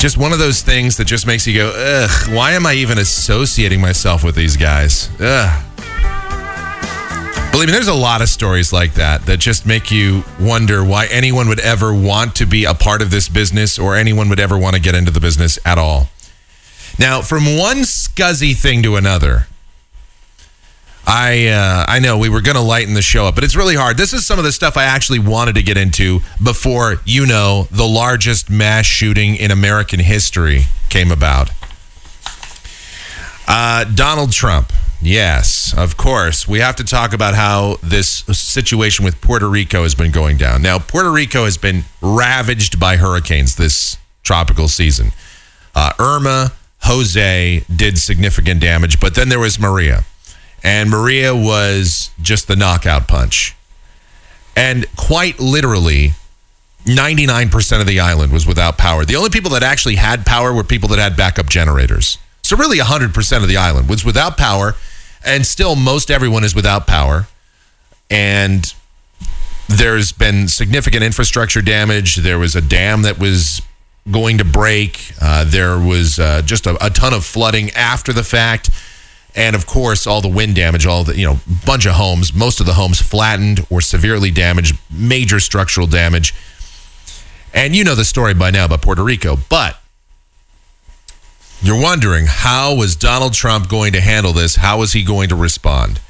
[0.00, 2.98] Just one of those things that just makes you go, ugh, why am I even
[2.98, 5.08] associating myself with these guys?
[5.20, 5.64] Ugh.
[7.52, 11.06] Believe me, there's a lot of stories like that that just make you wonder why
[11.06, 14.58] anyone would ever want to be a part of this business or anyone would ever
[14.58, 16.08] want to get into the business at all.
[16.98, 19.46] Now, from one scuzzy thing to another,
[21.14, 23.74] I uh, I know we were going to lighten the show up, but it's really
[23.74, 23.98] hard.
[23.98, 27.68] This is some of the stuff I actually wanted to get into before you know
[27.70, 31.50] the largest mass shooting in American history came about.
[33.46, 34.72] Uh, Donald Trump.
[35.02, 36.48] Yes, of course.
[36.48, 40.62] We have to talk about how this situation with Puerto Rico has been going down.
[40.62, 45.12] Now, Puerto Rico has been ravaged by hurricanes this tropical season.
[45.74, 46.52] Uh, Irma,
[46.84, 50.06] Jose did significant damage, but then there was Maria
[50.62, 53.56] and Maria was just the knockout punch.
[54.56, 56.12] And quite literally,
[56.84, 59.04] 99% of the island was without power.
[59.04, 62.18] The only people that actually had power were people that had backup generators.
[62.42, 64.74] So, really, 100% of the island was without power,
[65.24, 67.28] and still, most everyone is without power.
[68.10, 68.72] And
[69.68, 72.16] there's been significant infrastructure damage.
[72.16, 73.62] There was a dam that was
[74.10, 75.12] going to break.
[75.20, 78.70] Uh, there was uh, just a, a ton of flooding after the fact
[79.34, 82.60] and of course all the wind damage all the you know bunch of homes most
[82.60, 86.34] of the homes flattened or severely damaged major structural damage.
[87.54, 89.78] And you know the story by now about puerto rico but
[91.62, 94.56] you're wondering how was donald trump going to handle this?
[94.56, 96.00] How was he going to respond?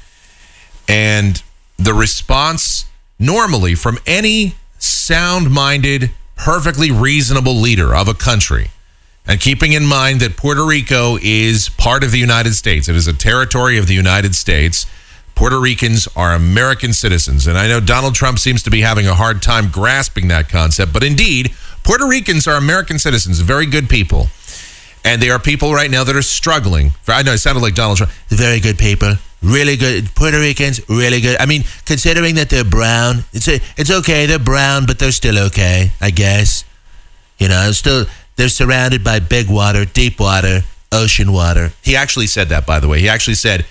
[0.87, 1.41] And
[1.77, 2.85] the response
[3.19, 8.71] normally from any sound-minded perfectly reasonable leader of a country
[9.25, 13.07] and keeping in mind that Puerto Rico is part of the United States, it is
[13.07, 14.85] a territory of the United States.
[15.35, 17.47] Puerto Ricans are American citizens.
[17.47, 20.93] And I know Donald Trump seems to be having a hard time grasping that concept,
[20.93, 24.27] but indeed, Puerto Ricans are American citizens, very good people.
[25.03, 26.91] And they are people right now that are struggling.
[27.07, 28.13] I know it sounded like Donald Trump.
[28.29, 29.15] Very good people.
[29.41, 30.15] Really good.
[30.15, 31.35] Puerto Ricans, really good.
[31.41, 34.25] I mean, considering that they're brown, it's, a, it's okay.
[34.25, 36.63] They're brown, but they're still okay, I guess.
[37.37, 41.73] You know, still they're surrounded by big water, deep water, ocean water.
[41.83, 42.99] He actually said that, by the way.
[42.99, 43.65] He actually said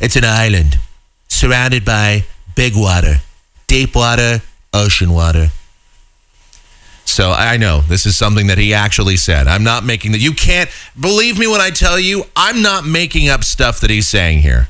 [0.00, 0.78] it's an island
[1.28, 3.16] surrounded by big water,
[3.66, 4.42] deep water,
[4.72, 5.50] ocean water.
[7.04, 9.46] So I know this is something that he actually said.
[9.46, 10.18] I'm not making that.
[10.18, 14.08] You can't believe me when I tell you I'm not making up stuff that he's
[14.08, 14.68] saying here.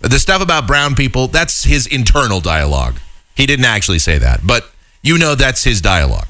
[0.00, 2.96] The stuff about brown people, that's his internal dialogue.
[3.34, 4.70] He didn't actually say that, but
[5.02, 6.28] you know that's his dialogue.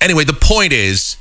[0.00, 1.16] Anyway, the point is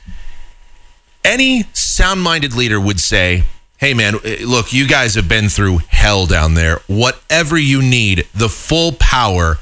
[1.23, 3.43] any sound minded leader would say,
[3.77, 6.79] hey, man, eh, look, you guys have been through hell down there.
[6.87, 9.57] Whatever you need, the full power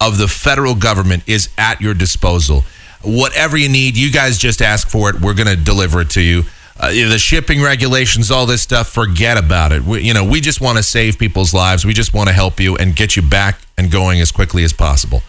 [0.00, 2.64] of the federal government is at your disposal.
[3.02, 5.20] Whatever you need, you guys just ask for it.
[5.20, 6.44] We're going to deliver it to you.
[6.78, 9.84] Uh, the shipping regulations, all this stuff, forget about it.
[9.84, 11.84] We, you know, we just want to save people's lives.
[11.84, 14.72] We just want to help you and get you back and going as quickly as
[14.72, 15.22] possible.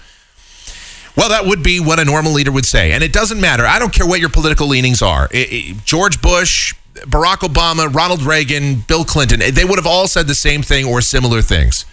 [1.16, 2.92] Well, that would be what a normal leader would say.
[2.92, 3.66] And it doesn't matter.
[3.66, 5.30] I don't care what your political leanings are.
[5.32, 10.28] It, it, George Bush, Barack Obama, Ronald Reagan, Bill Clinton, they would have all said
[10.28, 11.86] the same thing or similar things.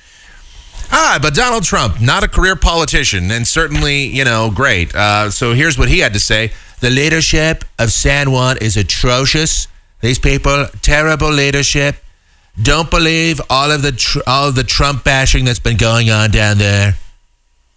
[0.92, 4.94] Ah, but Donald Trump, not a career politician, and certainly, you know, great.
[4.94, 9.68] Uh, so here's what he had to say The leadership of San Juan is atrocious.
[10.00, 11.96] These people, terrible leadership.
[12.60, 16.30] Don't believe all of the tr- all of the Trump bashing that's been going on
[16.30, 16.96] down there.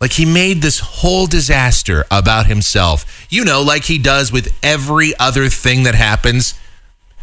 [0.03, 3.25] Like he made this whole disaster about himself.
[3.29, 6.59] You know, like he does with every other thing that happens.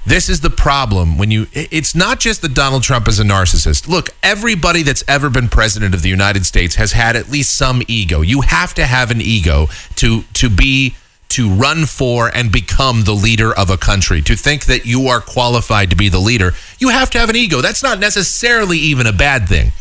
[0.07, 3.87] This is the problem when you, it's not just that Donald Trump is a narcissist.
[3.87, 7.83] Look, everybody that's ever been president of the United States has had at least some
[7.87, 8.23] ego.
[8.23, 9.67] You have to have an ego
[9.97, 10.95] to, to be,
[11.29, 14.23] to run for and become the leader of a country.
[14.23, 17.37] To think that you are qualified to be the leader, you have to have an
[17.37, 17.61] ego.
[17.61, 19.73] That's not necessarily even a bad thing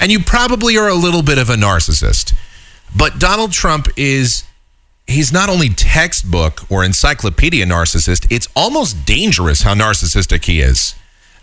[0.00, 2.34] and you probably are a little bit of a narcissist.
[2.96, 4.44] But Donald Trump is
[5.06, 10.94] he's not only textbook or encyclopedia narcissist, it's almost dangerous how narcissistic he is.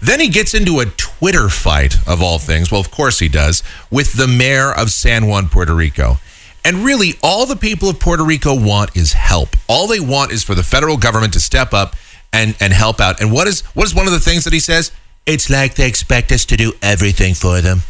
[0.01, 2.71] Then he gets into a Twitter fight of all things.
[2.71, 6.17] Well, of course he does, with the mayor of San Juan, Puerto Rico.
[6.63, 9.55] And really, all the people of Puerto Rico want is help.
[9.67, 11.95] All they want is for the federal government to step up
[12.33, 13.21] and, and help out.
[13.21, 14.91] And what is what is one of the things that he says?
[15.25, 17.81] It's like they expect us to do everything for them.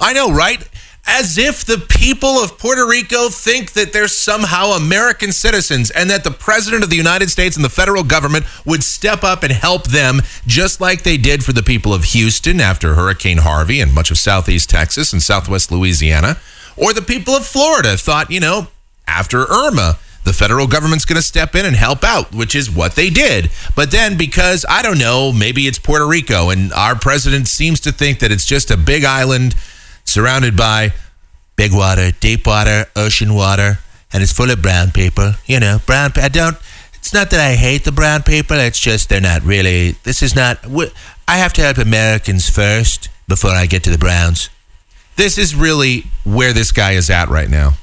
[0.00, 0.66] I know, right?
[1.06, 6.24] As if the people of Puerto Rico think that they're somehow American citizens and that
[6.24, 9.88] the president of the United States and the federal government would step up and help
[9.88, 14.10] them just like they did for the people of Houston after Hurricane Harvey and much
[14.10, 16.38] of southeast Texas and southwest Louisiana.
[16.76, 18.68] Or the people of Florida thought, you know,
[19.06, 22.94] after Irma, the federal government's going to step in and help out, which is what
[22.94, 23.50] they did.
[23.74, 27.92] But then, because I don't know, maybe it's Puerto Rico, and our president seems to
[27.92, 29.54] think that it's just a big island
[30.10, 30.92] surrounded by
[31.56, 33.78] big water, deep water, ocean water,
[34.12, 35.32] and it's full of brown people.
[35.46, 36.12] You know, brown.
[36.16, 36.56] I don't.
[36.94, 38.56] It's not that I hate the brown people.
[38.58, 39.92] It's just they're not really.
[40.02, 40.58] This is not.
[41.28, 44.50] I have to help Americans first before I get to the Browns.
[45.16, 47.74] This is really where this guy is at right now.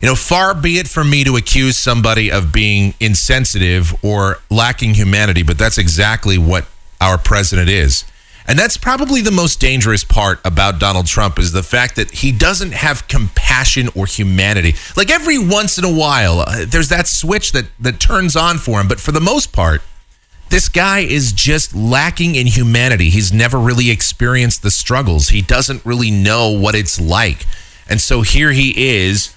[0.00, 4.94] You know, far be it from me to accuse somebody of being insensitive or lacking
[4.94, 6.66] humanity, but that's exactly what
[7.00, 8.04] our president is.
[8.46, 12.30] And that's probably the most dangerous part about Donald Trump is the fact that he
[12.30, 14.74] doesn't have compassion or humanity.
[14.96, 18.80] Like every once in a while, uh, there's that switch that that turns on for
[18.80, 19.80] him, but for the most part,
[20.50, 23.08] this guy is just lacking in humanity.
[23.08, 25.28] He's never really experienced the struggles.
[25.28, 27.46] He doesn't really know what it's like.
[27.88, 29.34] And so here he is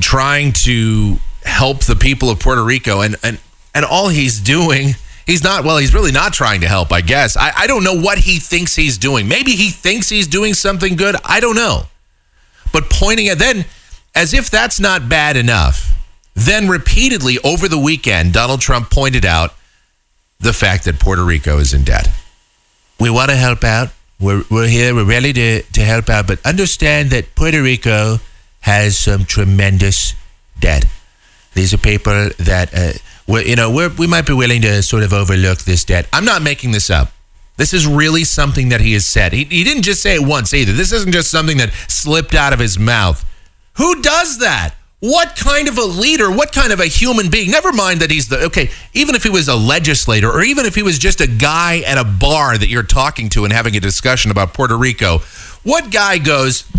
[0.00, 3.38] trying to help the people of Puerto Rico and and
[3.74, 4.96] and all he's doing
[5.26, 7.36] He's not, well, he's really not trying to help, I guess.
[7.36, 9.28] I, I don't know what he thinks he's doing.
[9.28, 11.16] Maybe he thinks he's doing something good.
[11.24, 11.84] I don't know.
[12.72, 13.64] But pointing at then,
[14.14, 15.90] as if that's not bad enough,
[16.34, 19.54] then repeatedly over the weekend, Donald Trump pointed out
[20.40, 22.08] the fact that Puerto Rico is in debt.
[22.98, 23.90] We want to help out.
[24.18, 24.94] We're, we're here.
[24.94, 26.26] We're ready to, to help out.
[26.26, 28.18] But understand that Puerto Rico
[28.60, 30.14] has some tremendous
[30.58, 30.84] debt.
[31.54, 32.74] These are people that.
[32.74, 32.92] Uh,
[33.32, 36.06] we're, you know, we're, we might be willing to sort of overlook this debt.
[36.12, 37.12] I'm not making this up.
[37.56, 39.32] This is really something that he has said.
[39.32, 40.72] He, he didn't just say it once either.
[40.72, 43.24] This isn't just something that slipped out of his mouth.
[43.78, 44.74] Who does that?
[45.00, 47.50] What kind of a leader, what kind of a human being?
[47.50, 50.74] Never mind that he's the, okay, even if he was a legislator or even if
[50.74, 53.80] he was just a guy at a bar that you're talking to and having a
[53.80, 55.18] discussion about Puerto Rico,
[55.62, 56.70] what guy goes,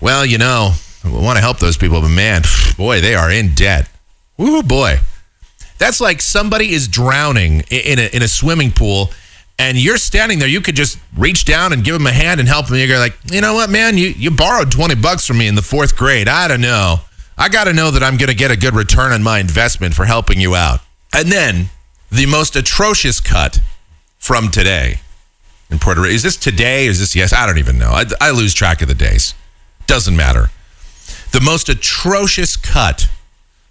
[0.00, 0.72] well, you know,
[1.04, 2.42] we want to help those people, but man,
[2.76, 3.88] boy, they are in debt.
[4.40, 4.98] Ooh, boy.
[5.80, 9.10] That's like somebody is drowning in a, in a swimming pool
[9.58, 12.48] and you're standing there, you could just reach down and give him a hand and
[12.48, 12.76] help him.
[12.76, 15.62] You're like, you know what, man, you, you borrowed 20 bucks from me in the
[15.62, 16.28] fourth grade.
[16.28, 17.00] I don't know.
[17.36, 19.94] I got to know that I'm going to get a good return on my investment
[19.94, 20.80] for helping you out.
[21.14, 21.70] And then
[22.10, 23.60] the most atrocious cut
[24.18, 25.00] from today
[25.70, 26.14] in Puerto Rico.
[26.14, 26.86] Is this today?
[26.86, 27.32] Is this yes?
[27.32, 27.90] I don't even know.
[27.90, 29.34] I, I lose track of the days.
[29.86, 30.50] Doesn't matter.
[31.32, 33.08] The most atrocious cut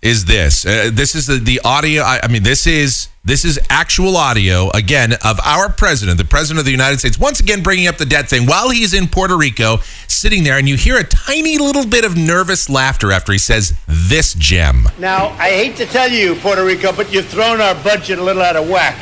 [0.01, 0.65] is this.
[0.65, 2.03] Uh, this is the, the audio.
[2.03, 6.59] I, I, mean, this is this is actual audio again of our president, the president
[6.59, 9.37] of the United States, once again bringing up the debt thing while he's in Puerto
[9.37, 9.77] Rico,
[10.07, 13.73] sitting there, and you hear a tiny little bit of nervous laughter after he says
[13.87, 14.87] this gem.
[14.99, 18.41] Now, I hate to tell you, Puerto Rico, but you've thrown our budget a little
[18.41, 18.97] out of whack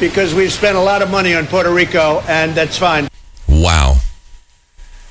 [0.00, 3.08] because we've spent a lot of money on Puerto Rico, and that's fine.
[3.46, 3.96] Wow.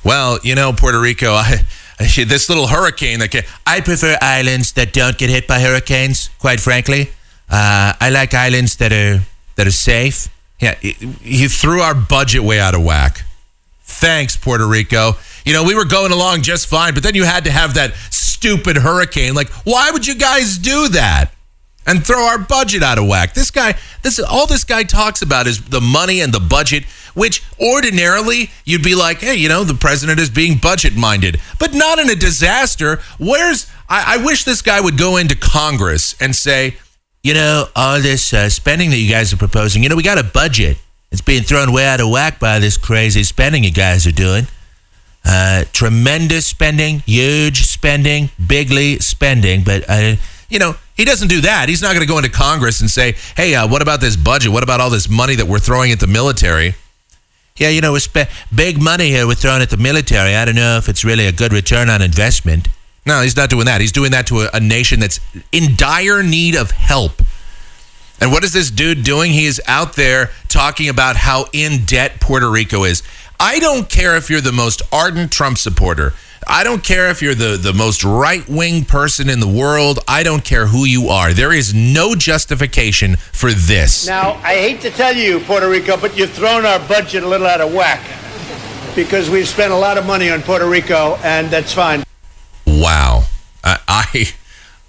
[0.04, 1.64] Well, you know, Puerto Rico, I
[2.16, 6.30] this little hurricane that can, I prefer islands that don't get hit by hurricanes.
[6.38, 7.10] Quite frankly,
[7.50, 9.20] uh, I like islands that are
[9.56, 10.28] that are safe.
[10.60, 13.24] Yeah, he threw our budget way out of whack.
[13.82, 15.12] Thanks, Puerto Rico.
[15.44, 17.94] You know, we were going along just fine, but then you had to have that
[18.10, 19.34] stupid hurricane.
[19.34, 21.32] Like, why would you guys do that?
[21.88, 23.34] And throw our budget out of whack.
[23.34, 26.84] This guy, this all this guy talks about is the money and the budget
[27.18, 31.74] which ordinarily you'd be like, hey, you know, the president is being budget minded, but
[31.74, 33.00] not in a disaster.
[33.18, 36.76] Where's, I, I wish this guy would go into Congress and say,
[37.24, 40.18] you know, all this uh, spending that you guys are proposing, you know, we got
[40.18, 40.78] a budget.
[41.10, 44.46] It's being thrown way out of whack by this crazy spending you guys are doing.
[45.24, 50.14] Uh, tremendous spending, huge spending, bigly spending, but uh,
[50.48, 51.70] you know, he doesn't do that.
[51.70, 54.52] He's not going to go into Congress and say, "Hey, uh, what about this budget?
[54.52, 56.74] What about all this money that we're throwing at the military?"
[57.58, 60.34] yeah, you know, we spent big money here we're throwing at the military.
[60.34, 62.68] I don't know if it's really a good return on investment.
[63.04, 63.80] No, he's not doing that.
[63.80, 65.18] He's doing that to a, a nation that's
[65.50, 67.22] in dire need of help.
[68.20, 69.32] And what is this dude doing?
[69.32, 73.02] He is out there talking about how in debt Puerto Rico is.
[73.40, 76.14] I don't care if you're the most ardent Trump supporter.
[76.46, 79.98] I don't care if you're the, the most right wing person in the world.
[80.06, 81.32] I don't care who you are.
[81.32, 84.06] There is no justification for this.
[84.06, 87.46] Now, I hate to tell you, Puerto Rico, but you've thrown our budget a little
[87.46, 88.02] out of whack
[88.94, 92.04] because we've spent a lot of money on Puerto Rico, and that's fine.
[92.66, 93.24] Wow.
[93.64, 94.34] I, I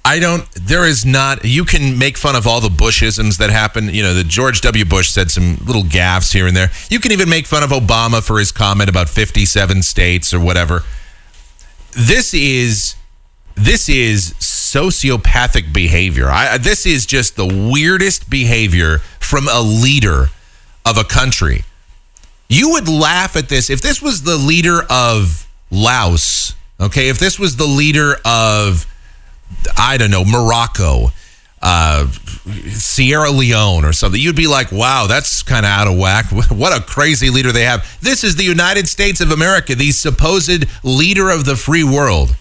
[0.06, 3.89] I don't there is not you can make fun of all the Bushisms that happen.
[3.89, 4.86] You know, the George W.
[4.86, 6.72] Bush said some little gaffes here and there.
[6.89, 10.84] You can even make fun of Obama for his comment about 57 states or whatever.
[11.92, 12.96] This is
[13.56, 16.30] this is sociopathic behavior.
[16.30, 20.28] I, this is just the weirdest behavior from a leader
[20.86, 21.64] of a country.
[22.48, 27.10] You would laugh at this if this was the leader of Laos, okay?
[27.10, 28.86] If this was the leader of,
[29.78, 31.12] I don't know, Morocco,
[31.62, 36.26] uh, Sierra Leone or something, you'd be like, wow, that's kind of out of whack.
[36.49, 37.99] What a crazy leader they have.
[38.01, 42.36] This is the United States of America, the supposed leader of the free world,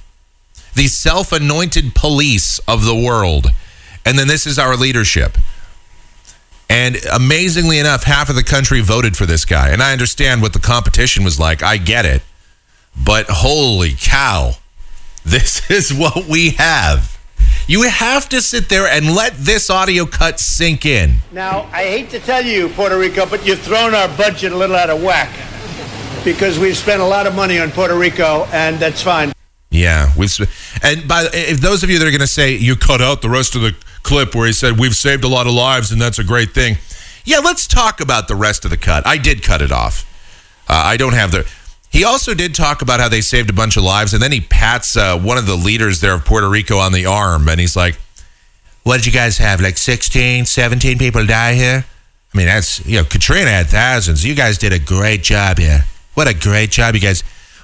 [0.75, 3.49] the self anointed police of the world.
[4.05, 5.37] And then this is our leadership.
[6.71, 9.71] And amazingly enough, half of the country voted for this guy.
[9.71, 11.63] And I understand what the competition was like.
[11.63, 12.23] I get it.
[12.97, 14.53] But holy cow,
[15.25, 17.18] this is what we have.
[17.69, 21.17] You have to sit there and let this audio cut sink in.
[21.33, 24.75] Now, I hate to tell you, Puerto Rico, but you've thrown our budget a little
[24.75, 25.29] out of whack
[26.25, 29.35] because we've spent a lot of money on Puerto Rico, and that's fine.
[29.71, 30.35] Yeah, we've
[30.83, 33.29] and by if those of you that are going to say you cut out the
[33.29, 36.19] rest of the clip where he said we've saved a lot of lives and that's
[36.19, 36.79] a great thing.
[37.27, 39.07] Yeah, let's talk about the rest of the cut.
[39.07, 40.07] I did cut it off.
[40.67, 41.47] Uh, I don't have the.
[41.91, 44.41] He also did talk about how they saved a bunch of lives, and then he
[44.41, 47.77] pats uh, one of the leaders there of Puerto Rico on the arm, and he's
[47.77, 47.97] like,
[48.83, 49.61] "What did you guys have?
[49.61, 51.87] Like 16, 17 people die here?
[52.35, 54.25] I mean, that's you know, Katrina had thousands.
[54.25, 55.85] You guys did a great job here.
[56.15, 57.23] What a great job, you guys."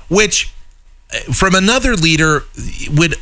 [0.08, 0.54] Which
[1.32, 2.44] from another leader
[2.90, 3.14] would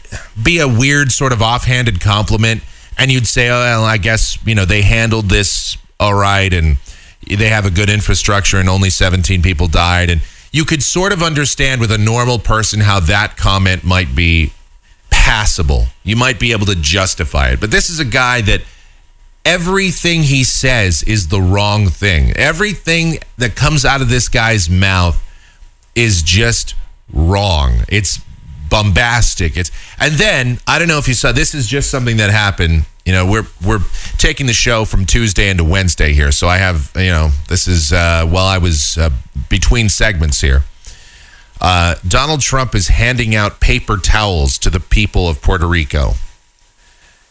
[0.42, 2.62] be a weird sort of offhanded compliment
[2.98, 6.76] and you'd say oh well, i guess you know they handled this all right and
[7.26, 10.22] they have a good infrastructure and only 17 people died and
[10.52, 14.52] you could sort of understand with a normal person how that comment might be
[15.10, 15.86] passable.
[16.04, 17.60] You might be able to justify it.
[17.60, 18.62] But this is a guy that
[19.44, 22.32] everything he says is the wrong thing.
[22.36, 25.20] Everything that comes out of this guy's mouth
[25.94, 26.74] is just
[27.12, 27.84] wrong.
[27.88, 28.20] It's
[28.72, 29.58] bombastic.
[29.58, 29.70] It's
[30.00, 32.86] and then I don't know if you saw this is just something that happened.
[33.04, 33.84] You know, we're we're
[34.16, 37.92] taking the show from Tuesday into Wednesday here, so I have you know this is
[37.92, 39.10] uh, while I was uh,
[39.50, 40.62] between segments here.
[41.60, 46.14] Uh, Donald Trump is handing out paper towels to the people of Puerto Rico.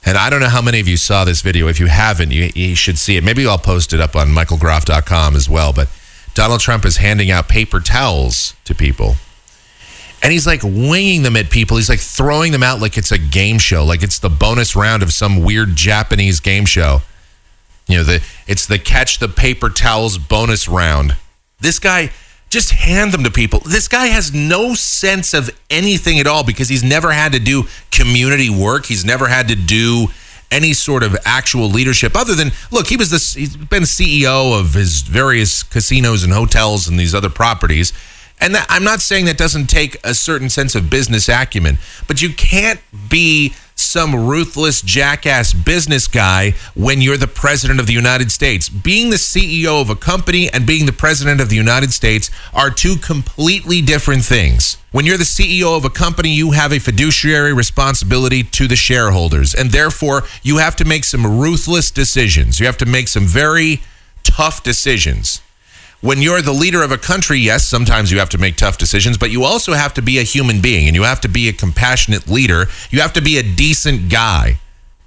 [0.05, 1.67] And I don't know how many of you saw this video.
[1.67, 3.23] If you haven't, you, you should see it.
[3.23, 5.73] Maybe I'll post it up on michaelgroff.com as well.
[5.73, 5.89] But
[6.33, 9.15] Donald Trump is handing out paper towels to people
[10.21, 11.77] and he's like winging them at people.
[11.77, 15.03] He's like throwing them out like it's a game show, like it's the bonus round
[15.03, 17.01] of some weird Japanese game show.
[17.87, 21.17] You know, the it's the catch the paper towels bonus round.
[21.59, 22.11] This guy
[22.49, 23.59] just hand them to people.
[23.59, 27.63] This guy has no sense of anything at all because he's never had to do
[27.91, 28.85] community work.
[28.85, 30.07] He's never had to do
[30.51, 34.73] any sort of actual leadership other than look, he was this he's been CEO of
[34.73, 37.93] his various casinos and hotels and these other properties
[38.41, 41.77] and that, I'm not saying that doesn't take a certain sense of business acumen,
[42.07, 47.93] but you can't be some ruthless jackass business guy when you're the president of the
[47.93, 48.69] United States.
[48.69, 52.69] Being the CEO of a company and being the president of the United States are
[52.69, 54.77] two completely different things.
[54.91, 59.53] When you're the CEO of a company, you have a fiduciary responsibility to the shareholders,
[59.53, 62.59] and therefore you have to make some ruthless decisions.
[62.59, 63.81] You have to make some very
[64.23, 65.41] tough decisions
[66.01, 69.17] when you're the leader of a country, yes, sometimes you have to make tough decisions,
[69.17, 71.53] but you also have to be a human being and you have to be a
[71.53, 72.65] compassionate leader.
[72.89, 74.59] You have to be a decent guy.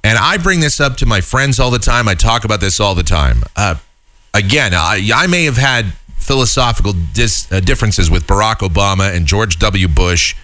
[0.05, 2.09] And I bring this up to my friends all the time.
[2.09, 3.43] I talk about this all the time.
[3.57, 3.77] Uh,
[4.33, 9.59] again, I, I, may have had philosophical dis, uh, differences with Barack Obama and George
[9.59, 9.89] W.
[9.89, 10.37] Bush,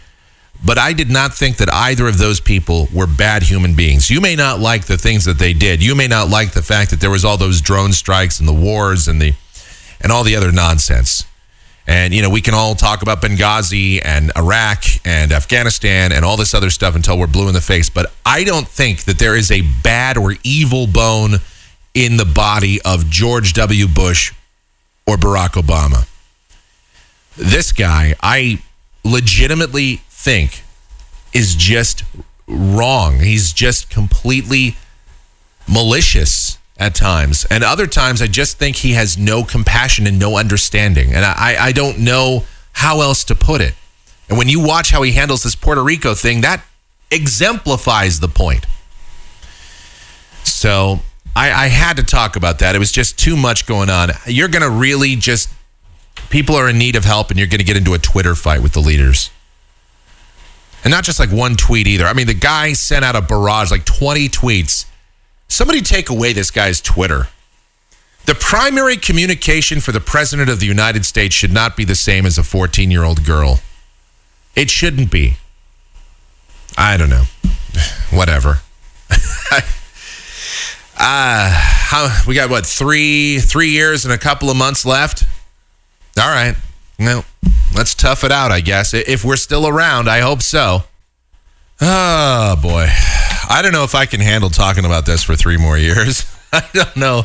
[0.64, 4.11] but I did not think that either of those people were bad human beings.
[4.11, 5.82] You may not like the things that they did.
[5.82, 8.55] You may not like the fact that there was all those drone strikes and the
[8.55, 9.34] wars and the
[10.01, 11.24] and all the other nonsense.
[11.86, 16.36] And, you know, we can all talk about Benghazi and Iraq and Afghanistan and all
[16.36, 17.90] this other stuff until we're blue in the face.
[17.90, 21.36] But I don't think that there is a bad or evil bone
[21.92, 23.88] in the body of George W.
[23.88, 24.32] Bush
[25.07, 26.07] or Barack Obama.
[27.36, 28.62] This guy, I
[29.03, 30.62] legitimately think
[31.32, 32.05] is just
[32.46, 33.18] wrong.
[33.18, 34.76] He's just completely
[35.66, 37.45] malicious at times.
[37.51, 41.12] And other times, I just think he has no compassion and no understanding.
[41.12, 43.74] And I, I don't know how else to put it.
[44.28, 46.64] And when you watch how he handles this Puerto Rico thing, that
[47.11, 48.66] exemplifies the point.
[50.43, 51.01] So
[51.37, 52.74] I, I had to talk about that.
[52.74, 54.11] It was just too much going on.
[54.26, 55.51] You're going to really just,
[56.31, 58.62] people are in need of help, and you're going to get into a Twitter fight
[58.62, 59.31] with the leaders.
[60.83, 62.07] And not just like one tweet either.
[62.07, 64.87] I mean, the guy sent out a barrage, like 20 tweets.
[65.51, 67.26] Somebody take away this guy's Twitter.
[68.24, 72.24] The primary communication for the President of the United States should not be the same
[72.24, 73.59] as a 14 year old girl.
[74.55, 75.36] It shouldn't be.
[76.78, 77.24] I don't know.
[78.11, 78.61] Whatever.
[80.96, 85.24] uh, how, we got what three three years and a couple of months left.
[86.16, 86.55] All right.
[86.98, 87.24] Well,
[87.74, 88.94] let's tough it out, I guess.
[88.94, 90.84] If we're still around, I hope so.
[91.80, 92.88] Oh boy.
[93.51, 96.24] I don't know if I can handle talking about this for three more years.
[96.53, 97.24] I don't know.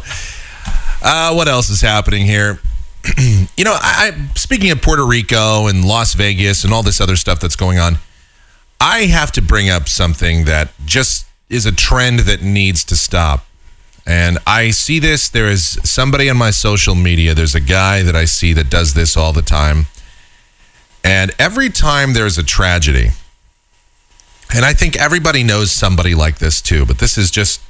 [1.04, 2.60] Uh, what else is happening here?
[3.56, 7.40] you know, I, speaking of Puerto Rico and Las Vegas and all this other stuff
[7.40, 8.00] that's going on,
[8.82, 13.46] I have to bring up something that just is a trend that needs to stop.
[14.08, 15.30] And I see this.
[15.30, 17.36] There is somebody on my social media.
[17.36, 19.86] There's a guy that I see that does this all the time.
[21.04, 23.12] And every time there's a tragedy,
[24.54, 27.62] and I think everybody knows somebody like this too, but this is just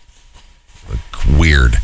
[1.37, 1.75] weird.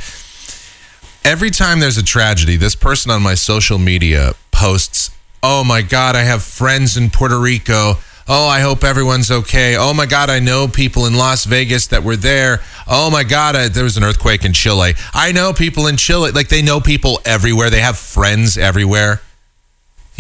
[1.24, 5.12] Every time there's a tragedy, this person on my social media posts,
[5.44, 7.96] Oh my God, I have friends in Puerto Rico.
[8.28, 9.76] Oh, I hope everyone's okay.
[9.76, 12.62] Oh my God, I know people in Las Vegas that were there.
[12.88, 14.94] Oh my God, I, there was an earthquake in Chile.
[15.14, 16.30] I know people in Chile.
[16.32, 17.72] Like they know people everywhere.
[17.72, 19.22] They have friends everywhere.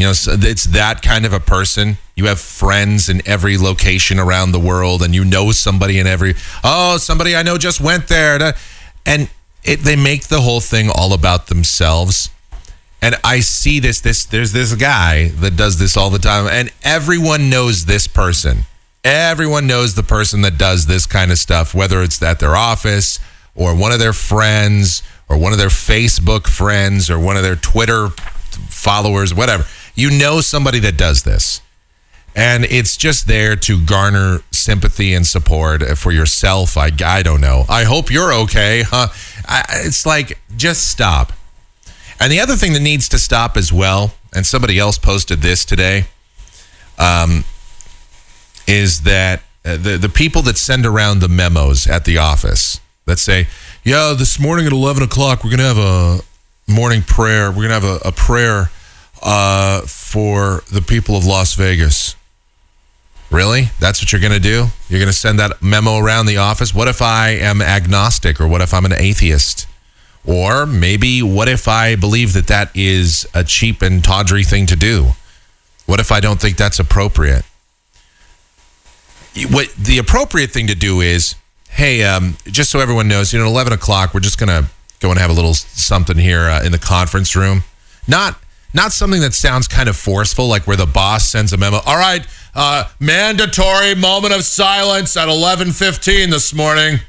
[0.01, 1.99] You know, so it's that kind of a person.
[2.15, 6.33] You have friends in every location around the world, and you know somebody in every.
[6.63, 8.55] Oh, somebody I know just went there,
[9.05, 9.29] and
[9.63, 12.31] it, they make the whole thing all about themselves.
[12.99, 16.71] And I see this this there's this guy that does this all the time and
[16.83, 18.63] everyone knows this person.
[19.03, 23.19] Everyone knows the person that does this kind of stuff whether it's at their office
[23.53, 27.55] or one of their friends or one of their Facebook friends or one of their
[27.55, 29.65] Twitter followers whatever.
[29.95, 31.61] You know somebody that does this.
[32.35, 36.77] And it's just there to garner sympathy and support for yourself.
[36.77, 37.65] I, I don't know.
[37.67, 38.83] I hope you're okay.
[38.83, 39.07] Huh?
[39.45, 41.33] I, it's like, just stop.
[42.21, 45.65] And the other thing that needs to stop as well, and somebody else posted this
[45.65, 46.05] today,
[46.97, 47.43] um,
[48.67, 53.19] is that uh, the the people that send around the memos at the office that
[53.19, 53.47] say,
[53.83, 56.19] "Yeah, this morning at eleven o'clock, we're gonna have a
[56.67, 57.49] morning prayer.
[57.49, 58.71] We're gonna have a, a prayer
[59.22, 62.15] uh, for the people of Las Vegas."
[63.32, 63.69] Really?
[63.80, 64.67] That's what you're going to do?
[64.89, 66.76] You're going to send that memo around the office?
[66.76, 69.67] What if I am agnostic or what if I'm an atheist?
[70.26, 74.76] Or maybe what if I believe that that is a cheap and tawdry thing to
[74.76, 75.11] do?
[75.86, 77.45] What if I don't think that's appropriate?
[79.49, 81.36] What the appropriate thing to do is,
[81.69, 84.69] hey, um, just so everyone knows, you know, 11 o'clock, we're just going to
[84.99, 87.63] go and have a little something here uh, in the conference room.
[88.07, 88.38] Not
[88.74, 91.80] not something that sounds kind of forceful, like where the boss sends a memo.
[91.86, 97.01] All right, uh, mandatory moment of silence at 11:15 this morning.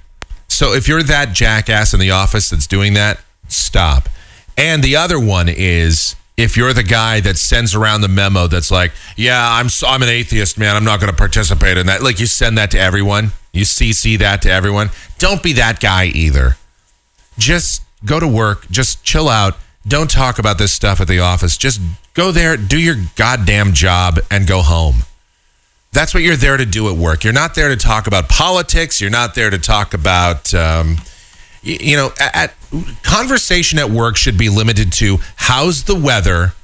[0.49, 4.09] So if you're that jackass in the office that's doing that, stop.
[4.57, 8.71] And the other one is if you're the guy that sends around the memo that's
[8.71, 10.77] like, "Yeah, I'm I'm an atheist, man.
[10.77, 13.33] I'm not going to participate in that." Like you send that to everyone.
[13.53, 14.91] You CC that to everyone.
[15.19, 16.57] Don't be that guy either.
[17.39, 19.57] Just go to work, just chill out.
[19.87, 21.57] Don't talk about this stuff at the office.
[21.57, 21.80] Just
[22.14, 25.05] go there, do your goddamn job and go home.
[25.93, 27.24] That's what you're there to do at work.
[27.24, 29.01] You're not there to talk about politics.
[29.01, 30.97] You're not there to talk about, um,
[31.62, 32.55] you, you know, at, at
[33.03, 36.55] conversation at work should be limited to how's the weather,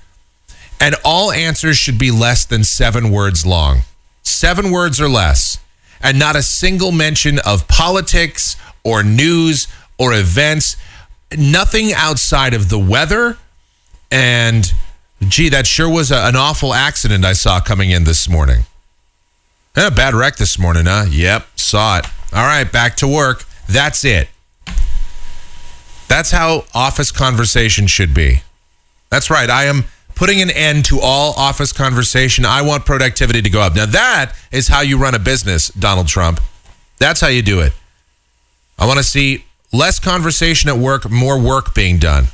[0.81, 3.81] and all answers should be less than seven words long,
[4.23, 5.59] seven words or less,
[6.01, 10.77] and not a single mention of politics or news or events.
[11.37, 13.37] Nothing outside of the weather
[14.11, 14.73] and
[15.27, 18.65] gee, that sure was a, an awful accident I saw coming in this morning.
[19.77, 21.07] Eh, bad wreck this morning, huh?
[21.11, 22.07] Yep, saw it.
[22.33, 23.45] All right, back to work.
[23.69, 24.29] That's it.
[26.09, 28.43] That's how office conversation should be.
[29.11, 29.51] That's right.
[29.51, 32.45] I am putting an end to all office conversation.
[32.45, 33.75] I want productivity to go up.
[33.75, 36.41] Now, that is how you run a business, Donald Trump.
[36.99, 37.73] That's how you do it.
[38.79, 42.27] I want to see less conversation at work, more work being done.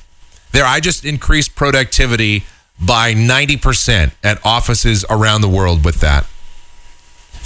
[0.53, 2.45] There, I just increased productivity
[2.81, 6.27] by 90% at offices around the world with that.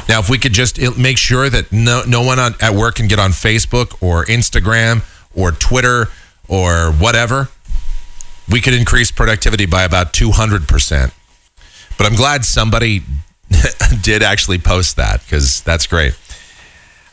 [0.08, 2.96] Now, if we could just uh, make sure that no, no one on, at work
[2.96, 5.02] can get on Facebook or Instagram
[5.34, 6.08] or Twitter
[6.48, 7.48] or whatever,
[8.50, 11.12] we could increase productivity by about 200%.
[11.98, 13.02] But I'm glad somebody
[14.02, 16.14] did actually post that because that's great.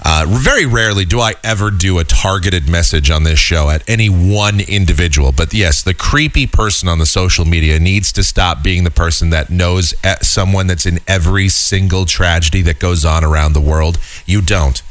[0.04, 4.10] Uh, very rarely do I ever do a targeted message on this show at any
[4.10, 5.32] one individual.
[5.32, 9.30] But yes, the creepy person on the social media needs to stop being the person
[9.30, 13.98] that knows someone that's in every single tragedy that goes on around the world.
[14.26, 14.82] You don't.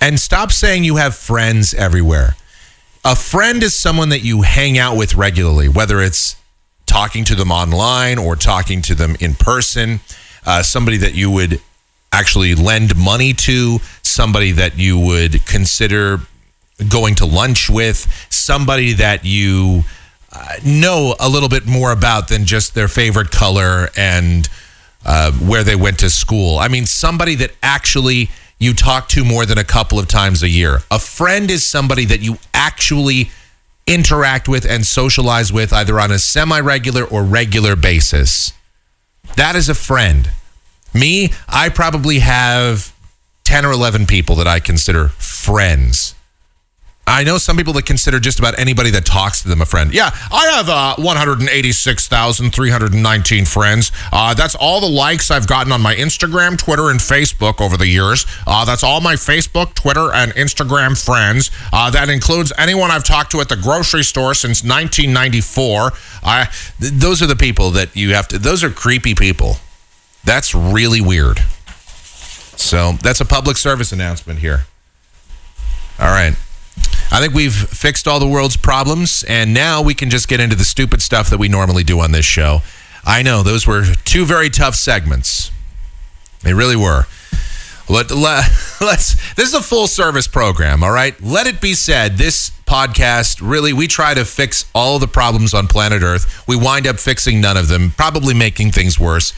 [0.00, 2.36] And stop saying you have friends everywhere.
[3.04, 6.36] A friend is someone that you hang out with regularly, whether it's
[6.86, 10.00] talking to them online or talking to them in person,
[10.44, 11.60] uh, somebody that you would
[12.12, 16.20] actually lend money to, somebody that you would consider
[16.88, 19.82] going to lunch with, somebody that you
[20.32, 24.48] uh, know a little bit more about than just their favorite color and
[25.04, 26.58] uh, where they went to school.
[26.58, 30.48] I mean, somebody that actually you talk to more than a couple of times a
[30.48, 30.82] year.
[30.90, 33.30] A friend is somebody that you actually
[33.86, 38.52] interact with and socialize with either on a semi regular or regular basis.
[39.36, 40.30] That is a friend.
[40.94, 42.94] Me, I probably have
[43.44, 46.14] 10 or 11 people that I consider friends.
[47.04, 49.92] I know some people that consider just about anybody that talks to them a friend.
[49.92, 53.90] Yeah, I have uh, 186,319 friends.
[54.12, 57.88] Uh, that's all the likes I've gotten on my Instagram, Twitter, and Facebook over the
[57.88, 58.24] years.
[58.46, 61.50] Uh, that's all my Facebook, Twitter, and Instagram friends.
[61.72, 65.90] Uh, that includes anyone I've talked to at the grocery store since 1994.
[66.22, 66.48] I,
[66.80, 69.56] th- those are the people that you have to, those are creepy people.
[70.24, 71.40] That's really weird.
[72.56, 74.66] So that's a public service announcement here.
[75.98, 76.34] All right.
[77.10, 80.56] I think we've fixed all the world's problems, and now we can just get into
[80.56, 82.62] the stupid stuff that we normally do on this show.
[83.04, 85.50] I know those were two very tough segments.
[86.42, 87.04] They really were.
[87.88, 88.48] Let, let,
[88.80, 89.34] let's.
[89.34, 91.20] This is a full service program, all right?
[91.22, 95.66] Let it be said, this podcast really, we try to fix all the problems on
[95.66, 96.46] planet Earth.
[96.48, 99.34] We wind up fixing none of them, probably making things worse.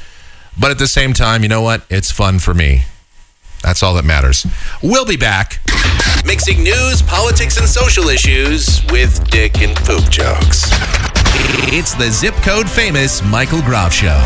[0.59, 1.85] But at the same time, you know what?
[1.91, 2.85] It's fun for me.
[3.63, 4.47] That's all that matters.
[4.83, 5.61] We'll be back.
[6.27, 10.71] Mixing news, politics, and social issues with dick and poop jokes.
[11.73, 14.21] It's the zip code famous Michael Groff Show.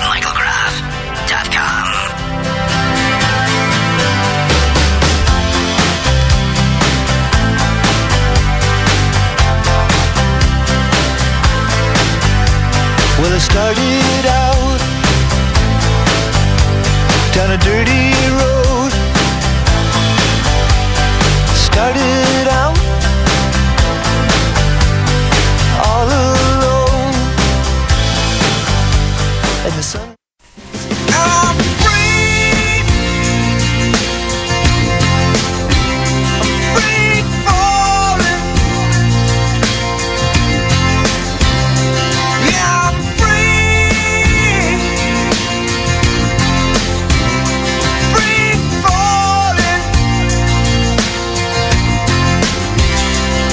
[0.00, 1.88] MichaelGroff.com.
[13.18, 14.27] Well, I started
[17.38, 18.10] down a dirty
[18.40, 18.92] road.
[21.54, 22.76] Started out
[25.86, 27.14] all alone,
[29.66, 30.07] and the sun.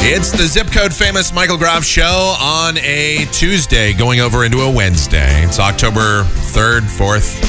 [0.08, 4.72] It's the zip code famous Michael Groff Show on a Tuesday, going over into a
[4.72, 5.44] Wednesday.
[5.44, 7.42] It's October 3rd, 4th,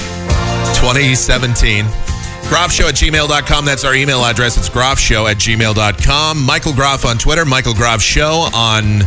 [0.80, 1.84] 2017.
[1.84, 3.66] Groffshow at gmail.com.
[3.66, 4.56] That's our email address.
[4.56, 6.42] It's groffshow at gmail.com.
[6.42, 9.00] Michael Groff on Twitter, Michael Groff Show on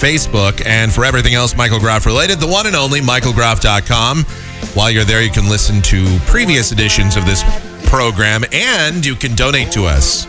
[0.00, 4.24] Facebook, and for everything else Michael Groff related, the one and only michaelgroff.com.
[4.72, 7.44] While you're there, you can listen to previous editions of this
[7.86, 10.26] program and you can donate to us.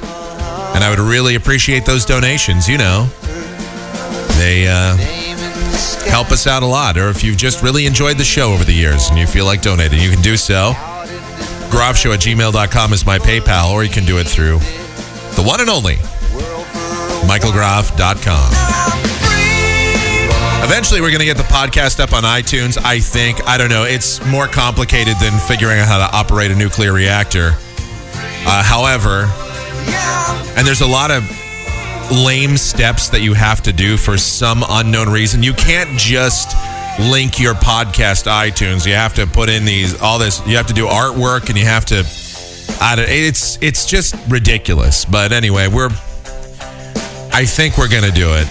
[0.74, 2.68] And I would really appreciate those donations.
[2.68, 3.08] You know,
[4.38, 4.96] they uh,
[6.10, 6.98] help us out a lot.
[6.98, 9.62] Or if you've just really enjoyed the show over the years and you feel like
[9.62, 10.74] donating, you can do so.
[11.70, 14.60] Groffshow at gmail.com is my PayPal, or you can do it through
[15.36, 15.96] the one and only
[17.28, 18.52] michaelgroff.com.
[20.64, 22.78] Eventually, we're going to get the podcast up on iTunes.
[22.84, 23.46] I think.
[23.48, 23.84] I don't know.
[23.84, 27.52] It's more complicated than figuring out how to operate a nuclear reactor.
[28.48, 29.26] Uh, however,
[30.58, 31.24] and there's a lot of
[32.12, 35.44] lame steps that you have to do for some unknown reason.
[35.44, 36.56] You can't just
[37.00, 38.86] link your podcast iTunes.
[38.86, 40.46] You have to put in these all this.
[40.48, 42.06] You have to do artwork, and you have to.
[42.82, 45.06] I don't, it's it's just ridiculous.
[45.06, 45.90] But anyway, we're.
[47.34, 48.48] I think we're gonna do it.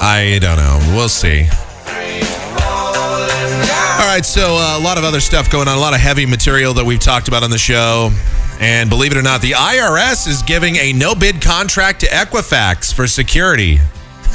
[0.00, 0.94] I don't know.
[0.94, 1.46] We'll see.
[3.94, 6.26] All right, so uh, a lot of other stuff going on, a lot of heavy
[6.26, 8.10] material that we've talked about on the show.
[8.60, 12.94] And believe it or not, the IRS is giving a no bid contract to Equifax
[12.94, 13.78] for security.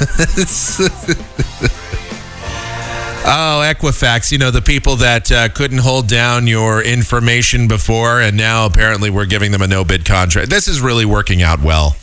[3.24, 8.36] oh, Equifax, you know, the people that uh, couldn't hold down your information before, and
[8.36, 10.50] now apparently we're giving them a no bid contract.
[10.50, 11.96] This is really working out well.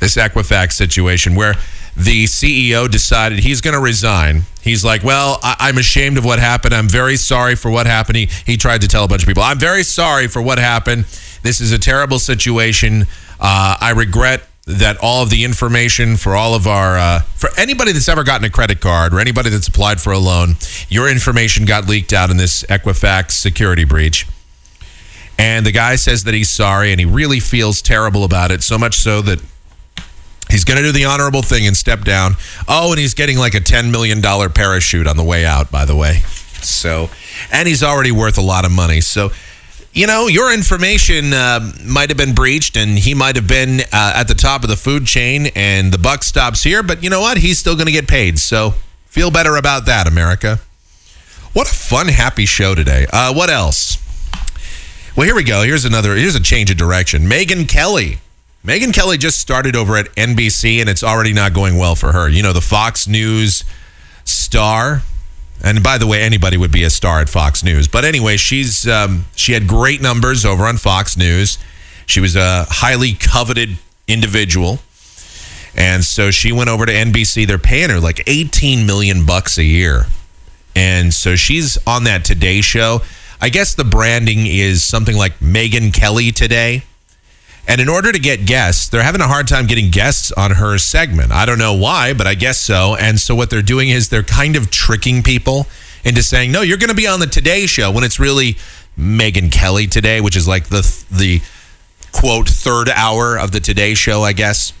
[0.00, 1.54] This Equifax situation, where
[1.96, 4.42] the CEO decided he's going to resign.
[4.62, 6.74] He's like, Well, I- I'm ashamed of what happened.
[6.74, 8.16] I'm very sorry for what happened.
[8.16, 11.06] He, he tried to tell a bunch of people, I'm very sorry for what happened.
[11.44, 13.02] This is a terrible situation.
[13.38, 17.92] Uh, I regret that all of the information for all of our, uh, for anybody
[17.92, 20.56] that's ever gotten a credit card or anybody that's applied for a loan,
[20.88, 24.26] your information got leaked out in this Equifax security breach.
[25.38, 28.78] And the guy says that he's sorry and he really feels terrible about it, so
[28.78, 29.42] much so that
[30.48, 32.36] he's going to do the honorable thing and step down.
[32.66, 35.94] Oh, and he's getting like a $10 million parachute on the way out, by the
[35.94, 36.20] way.
[36.62, 37.10] So,
[37.52, 39.02] and he's already worth a lot of money.
[39.02, 39.30] So,
[39.94, 44.12] you know, your information uh, might have been breached and he might have been uh,
[44.16, 47.20] at the top of the food chain and the buck stops here, but you know
[47.20, 47.38] what?
[47.38, 48.40] He's still going to get paid.
[48.40, 48.74] So,
[49.06, 50.58] feel better about that, America.
[51.52, 53.06] What a fun, happy show today.
[53.12, 53.98] Uh, what else?
[55.16, 55.62] Well, here we go.
[55.62, 56.16] Here's another.
[56.16, 57.22] Here's a change of direction.
[57.22, 58.18] Megyn Kelly.
[58.66, 62.28] Megyn Kelly just started over at NBC, and it's already not going well for her.
[62.28, 63.62] You know, the Fox News
[64.24, 65.02] star.
[65.62, 67.88] And by the way, anybody would be a star at Fox News.
[67.88, 71.58] But anyway, she's um, she had great numbers over on Fox News.
[72.06, 74.80] She was a highly coveted individual,
[75.74, 77.46] and so she went over to NBC.
[77.46, 80.06] They're paying her like 18 million bucks a year,
[80.76, 83.00] and so she's on that Today Show.
[83.40, 86.84] I guess the branding is something like Megyn Kelly today.
[87.66, 90.76] And in order to get guests, they're having a hard time getting guests on her
[90.78, 91.32] segment.
[91.32, 92.94] I don't know why, but I guess so.
[92.94, 95.66] And so what they're doing is they're kind of tricking people
[96.04, 98.56] into saying, "No, you're going to be on the Today Show," when it's really
[98.98, 101.40] Megyn Kelly today, which is like the the
[102.12, 104.72] quote third hour of the Today Show, I guess.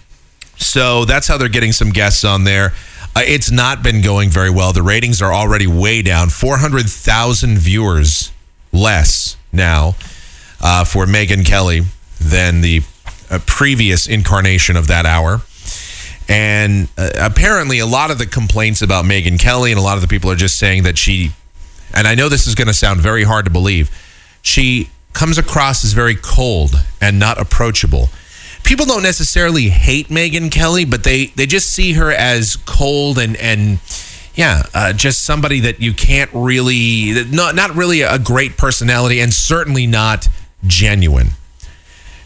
[0.56, 2.74] So that's how they're getting some guests on there.
[3.16, 4.72] Uh, it's not been going very well.
[4.72, 6.28] The ratings are already way down.
[6.28, 8.30] Four hundred thousand viewers
[8.72, 9.94] less now
[10.60, 11.82] uh, for Megyn Kelly
[12.24, 12.82] than the
[13.30, 15.42] uh, previous incarnation of that hour.
[16.28, 20.02] And uh, apparently, a lot of the complaints about Megyn Kelly and a lot of
[20.02, 21.32] the people are just saying that she,
[21.94, 23.90] and I know this is going to sound very hard to believe,
[24.40, 28.08] she comes across as very cold and not approachable.
[28.62, 33.36] People don't necessarily hate Megyn Kelly, but they, they just see her as cold and,
[33.36, 33.78] and
[34.34, 39.32] yeah, uh, just somebody that you can't really, not, not really a great personality and
[39.32, 40.26] certainly not
[40.66, 41.28] genuine.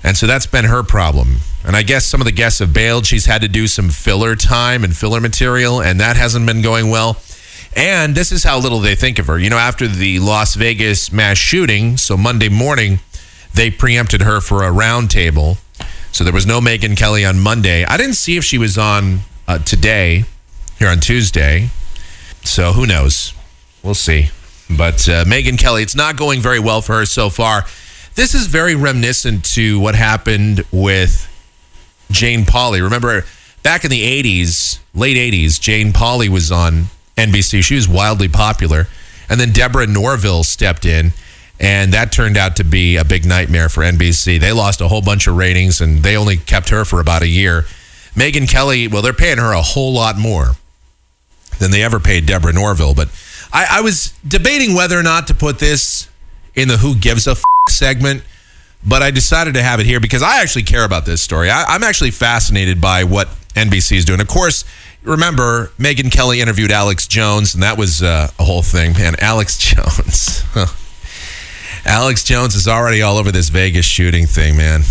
[0.02, 1.38] And so that's been her problem.
[1.64, 3.04] And I guess some of the guests have bailed.
[3.06, 6.90] She's had to do some filler time and filler material, and that hasn't been going
[6.90, 7.20] well.
[7.76, 9.38] And this is how little they think of her.
[9.38, 13.00] You know, after the Las Vegas mass shooting, so Monday morning,
[13.54, 15.58] they preempted her for a roundtable.
[16.12, 17.84] So there was no Megyn Kelly on Monday.
[17.84, 20.24] I didn't see if she was on uh, today,
[20.78, 21.68] here on Tuesday.
[22.44, 23.34] So who knows?
[23.82, 24.30] We'll see.
[24.70, 27.64] But uh, Megyn Kelly, it's not going very well for her so far.
[28.18, 31.30] This is very reminiscent to what happened with
[32.10, 32.82] Jane Pauley.
[32.82, 33.24] Remember,
[33.62, 37.62] back in the 80s, late 80s, Jane Pauley was on NBC.
[37.62, 38.88] She was wildly popular.
[39.30, 41.12] And then Deborah Norville stepped in,
[41.60, 44.40] and that turned out to be a big nightmare for NBC.
[44.40, 47.28] They lost a whole bunch of ratings, and they only kept her for about a
[47.28, 47.66] year.
[48.16, 50.56] Megyn Kelly, well, they're paying her a whole lot more
[51.60, 52.94] than they ever paid Deborah Norville.
[52.94, 53.10] But
[53.52, 56.08] I, I was debating whether or not to put this
[56.56, 58.22] in the Who Gives a F- segment,
[58.86, 61.50] but I decided to have it here because I actually care about this story.
[61.50, 64.20] I, I'm actually fascinated by what NBC is doing.
[64.20, 64.64] Of course,
[65.02, 68.92] remember Megyn Kelly interviewed Alex Jones, and that was uh, a whole thing.
[68.92, 70.42] Man, Alex Jones.
[71.84, 74.82] Alex Jones is already all over this Vegas shooting thing, man.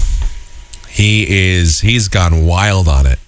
[0.89, 3.19] He is, he's gone wild on it.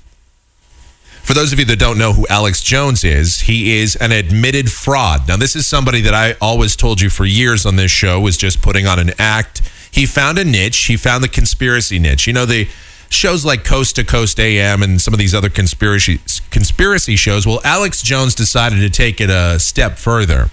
[1.30, 4.72] For those of you that don't know who Alex Jones is, he is an admitted
[4.72, 5.28] fraud.
[5.28, 8.36] Now, this is somebody that I always told you for years on this show was
[8.36, 9.62] just putting on an act.
[9.92, 10.86] He found a niche.
[10.86, 12.26] He found the conspiracy niche.
[12.26, 12.68] You know, the
[13.10, 16.20] shows like Coast to Coast AM and some of these other conspiracy
[16.50, 17.46] conspiracy shows.
[17.46, 20.50] Well, Alex Jones decided to take it a step further.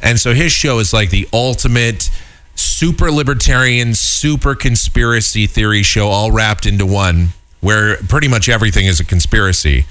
[0.00, 2.08] And so his show is like the ultimate
[2.54, 9.00] super libertarian, super conspiracy theory show all wrapped into one where pretty much everything is
[9.00, 9.86] a conspiracy,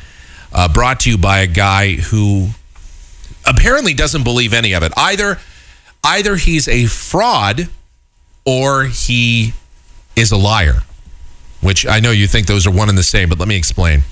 [0.53, 2.49] uh, brought to you by a guy who
[3.45, 4.91] apparently doesn't believe any of it.
[4.97, 5.39] Either,
[6.03, 7.69] either he's a fraud
[8.45, 9.53] or he
[10.15, 10.83] is a liar,
[11.61, 14.03] which I know you think those are one and the same, but let me explain.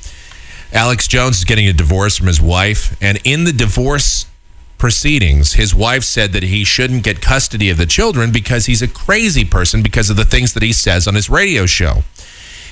[0.74, 4.26] Alex Jones is getting a divorce from his wife, and in the divorce
[4.78, 8.88] proceedings, his wife said that he shouldn't get custody of the children because he's a
[8.88, 12.04] crazy person because of the things that he says on his radio show.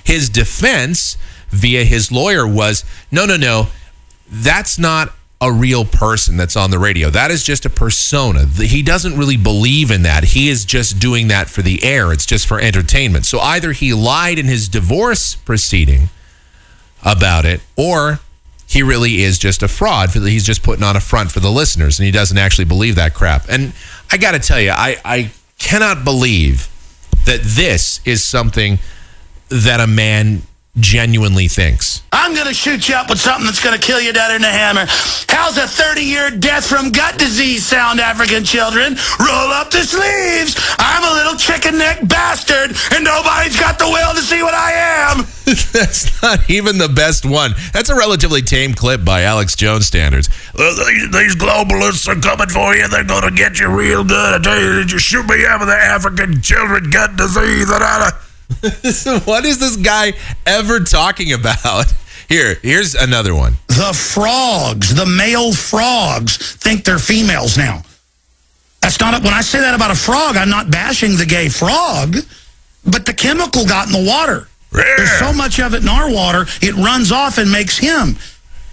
[0.05, 1.17] His defense
[1.49, 3.67] via his lawyer was no, no, no,
[4.29, 7.09] that's not a real person that's on the radio.
[7.09, 8.45] That is just a persona.
[8.45, 10.23] He doesn't really believe in that.
[10.23, 13.25] He is just doing that for the air, it's just for entertainment.
[13.25, 16.09] So either he lied in his divorce proceeding
[17.03, 18.19] about it, or
[18.67, 20.11] he really is just a fraud.
[20.11, 23.13] He's just putting on a front for the listeners, and he doesn't actually believe that
[23.13, 23.45] crap.
[23.49, 23.73] And
[24.11, 26.69] I got to tell you, I, I cannot believe
[27.25, 28.79] that this is something
[29.49, 30.41] that a man
[30.77, 32.03] genuinely thinks.
[32.11, 34.41] I'm going to shoot you up with something that's going to kill you down in
[34.41, 34.85] the hammer.
[35.29, 38.95] How's a 30 year death from gut disease sound, African children?
[39.19, 40.55] Roll up the sleeves.
[40.79, 44.71] I'm a little chicken neck bastard, and nobody's got the will to see what I
[45.11, 45.25] am.
[45.45, 47.53] That's not even the best one.
[47.71, 50.27] That's a relatively tame clip by Alex Jones standards.
[50.57, 52.87] These, these globalists are coming for you.
[52.87, 54.33] They're going to get you real good.
[54.33, 57.69] I tell you, did you shoot me up with the African children gut disease?
[57.69, 58.11] And I,
[59.25, 60.13] what is this guy
[60.45, 61.85] ever talking about?
[62.27, 63.53] Here, here's another one.
[63.67, 67.83] The frogs, the male frogs, think they're females now.
[68.81, 72.17] That's not, when I say that about a frog, I'm not bashing the gay frog,
[72.85, 74.47] but the chemical got in the water.
[74.71, 78.17] There's so much of it in our water, it runs off and makes him.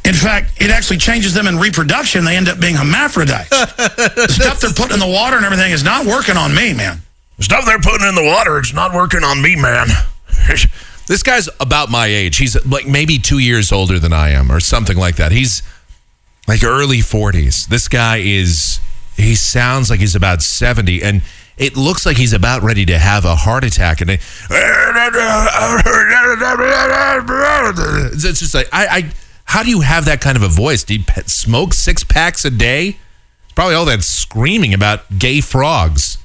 [0.05, 2.25] In fact, it actually changes them in reproduction.
[2.25, 3.51] They end up being hermaphrodites.
[3.51, 7.01] the stuff they're putting in the water and everything is not working on me, man.
[7.41, 9.89] Stuff they're putting in the water, it's not working on me, man.
[11.07, 12.37] this guy's about my age.
[12.37, 15.33] He's like maybe two years older than I am, or something like that.
[15.33, 15.63] He's
[16.47, 17.67] like early 40s.
[17.67, 18.81] This guy is,
[19.17, 21.23] he sounds like he's about 70, and
[21.57, 24.01] it looks like he's about ready to have a heart attack.
[24.01, 24.21] And it,
[28.25, 29.11] it's just like, I, I,
[29.45, 30.85] how do you have that kind of a voice?
[30.85, 32.97] Do you smoke six packs a day?
[33.45, 36.19] It's probably all that screaming about gay frogs.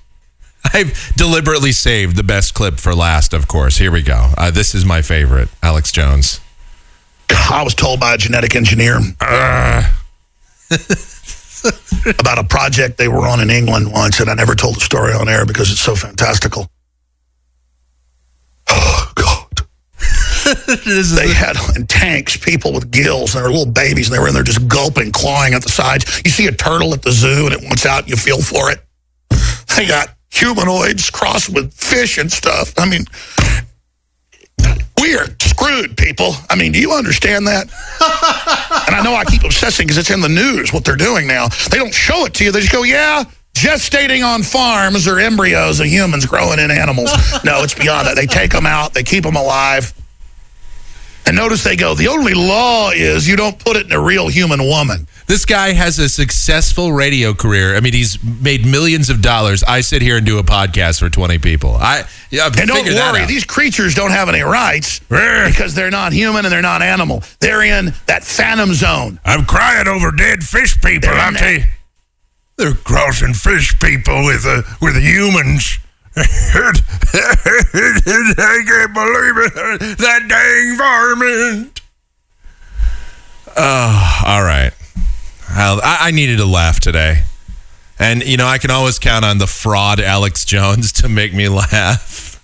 [0.74, 3.78] I've deliberately saved the best clip for last, of course.
[3.78, 4.32] Here we go.
[4.38, 6.40] Uh, this is my favorite, Alex Jones.
[7.30, 9.84] I was told by a genetic engineer uh,
[12.20, 15.14] about a project they were on in England once, and I never told the story
[15.14, 16.70] on air because it's so fantastical.
[18.70, 19.62] Oh, God.
[21.16, 24.28] they had in tanks people with gills, and they were little babies, and they were
[24.28, 26.22] in there just gulping, clawing at the sides.
[26.26, 28.70] You see a turtle at the zoo, and it wants out, and you feel for
[28.70, 28.80] it.
[29.76, 32.74] They got humanoids crossed with fish and stuff.
[32.78, 33.06] I mean,
[35.02, 36.34] we are screwed, people.
[36.50, 37.68] I mean, do you understand that?
[38.88, 41.48] and I know I keep obsessing because it's in the news what they're doing now.
[41.70, 42.52] They don't show it to you.
[42.52, 43.24] They just go, yeah,
[43.54, 47.12] gestating on farms or embryos of humans growing in animals.
[47.44, 48.16] no, it's beyond that.
[48.16, 48.94] They take them out.
[48.94, 49.94] They keep them alive.
[51.26, 54.30] And notice they go, the only law is you don't put it in a real
[54.30, 55.08] human woman.
[55.28, 57.76] This guy has a successful radio career.
[57.76, 59.62] I mean, he's made millions of dollars.
[59.62, 61.76] I sit here and do a podcast for 20 people.
[61.76, 66.46] I yeah, And don't worry, these creatures don't have any rights because they're not human
[66.46, 67.24] and they're not animal.
[67.42, 69.20] They're in that phantom zone.
[69.26, 71.66] I'm crying over dead fish people, in aren't they?
[72.56, 75.78] They're crossing fish people with uh, with humans.
[76.16, 76.24] I
[78.66, 79.98] can't believe it.
[79.98, 81.82] That dang varmint.
[83.56, 84.72] Oh, all right.
[85.50, 87.24] I, I needed a laugh today.
[88.00, 91.50] And, you know, I can always count on the fraud Alex Jones to make me
[91.50, 92.40] laugh.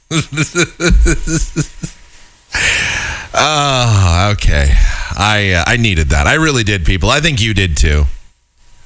[3.33, 4.71] oh, okay.
[5.15, 6.27] I uh, I needed that.
[6.27, 7.09] I really did, people.
[7.09, 8.05] I think you did too.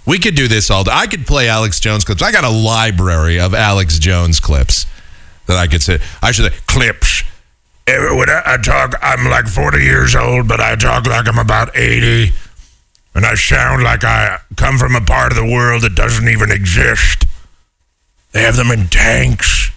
[0.05, 0.91] We could do this all day.
[0.93, 2.22] I could play Alex Jones clips.
[2.22, 4.86] I got a library of Alex Jones clips
[5.47, 5.99] that I could say.
[6.22, 7.24] I should say clips.
[7.88, 11.76] Eh, When I talk, I'm like 40 years old, but I talk like I'm about
[11.78, 12.32] 80.
[13.18, 16.51] And I sound like I come from a part of the world that doesn't even
[16.51, 17.26] exist.
[18.32, 19.72] They have them in tanks.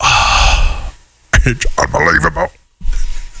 [0.00, 0.92] Oh,
[1.34, 2.48] it's unbelievable.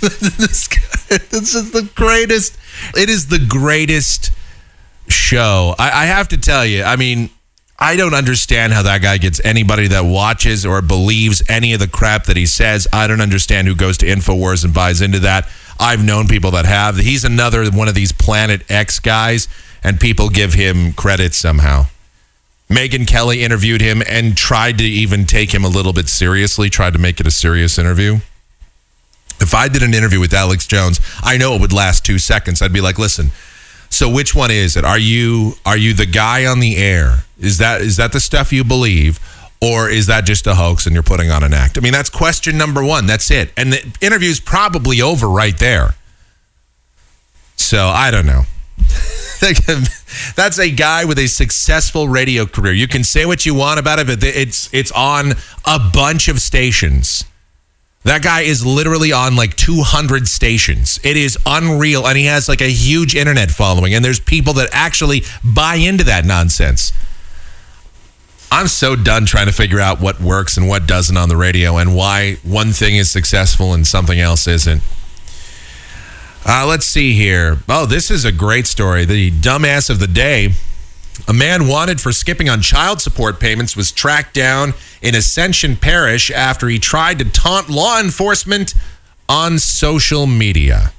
[0.00, 2.56] this, guy, this is the greatest.
[2.96, 4.30] It is the greatest
[5.08, 5.74] show.
[5.80, 6.84] I, I have to tell you.
[6.84, 7.30] I mean,
[7.82, 11.88] I don't understand how that guy gets anybody that watches or believes any of the
[11.88, 12.86] crap that he says.
[12.92, 15.48] I don't understand who goes to Infowars and buys into that.
[15.80, 16.96] I've known people that have.
[16.98, 19.48] He's another one of these Planet X guys,
[19.82, 21.86] and people give him credit somehow.
[22.70, 26.92] Megyn Kelly interviewed him and tried to even take him a little bit seriously, tried
[26.92, 28.20] to make it a serious interview.
[29.40, 32.62] If I did an interview with Alex Jones, I know it would last two seconds.
[32.62, 33.32] I'd be like, listen,
[33.92, 34.84] so which one is it?
[34.84, 37.24] Are you are you the guy on the air?
[37.38, 39.20] Is that is that the stuff you believe?
[39.60, 41.78] Or is that just a hoax and you're putting on an act?
[41.78, 43.06] I mean, that's question number one.
[43.06, 43.52] That's it.
[43.56, 45.94] And the interview's probably over right there.
[47.54, 48.42] So I don't know.
[50.36, 52.72] That's a guy with a successful radio career.
[52.72, 55.32] You can say what you want about it, but it's it's on
[55.64, 57.24] a bunch of stations.
[58.04, 60.98] That guy is literally on like 200 stations.
[61.04, 62.06] It is unreal.
[62.06, 63.94] And he has like a huge internet following.
[63.94, 66.92] And there's people that actually buy into that nonsense.
[68.50, 71.78] I'm so done trying to figure out what works and what doesn't on the radio
[71.78, 74.82] and why one thing is successful and something else isn't.
[76.44, 77.58] Uh, let's see here.
[77.68, 79.04] Oh, this is a great story.
[79.04, 80.50] The dumbass of the day.
[81.28, 86.30] A man wanted for skipping on child support payments was tracked down in Ascension Parish
[86.30, 88.74] after he tried to taunt law enforcement
[89.28, 90.92] on social media.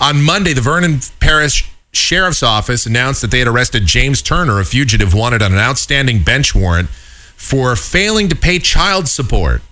[0.00, 4.64] On Monday, the Vernon Parish Sheriff's Office announced that they had arrested James Turner, a
[4.64, 6.88] fugitive wanted on an outstanding bench warrant
[7.36, 9.62] for failing to pay child support.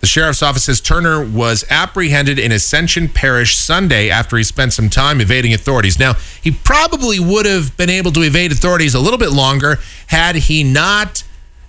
[0.00, 4.88] The sheriff's office says Turner was apprehended in Ascension Parish Sunday after he spent some
[4.88, 5.98] time evading authorities.
[5.98, 10.36] Now, he probably would have been able to evade authorities a little bit longer had
[10.36, 11.22] he not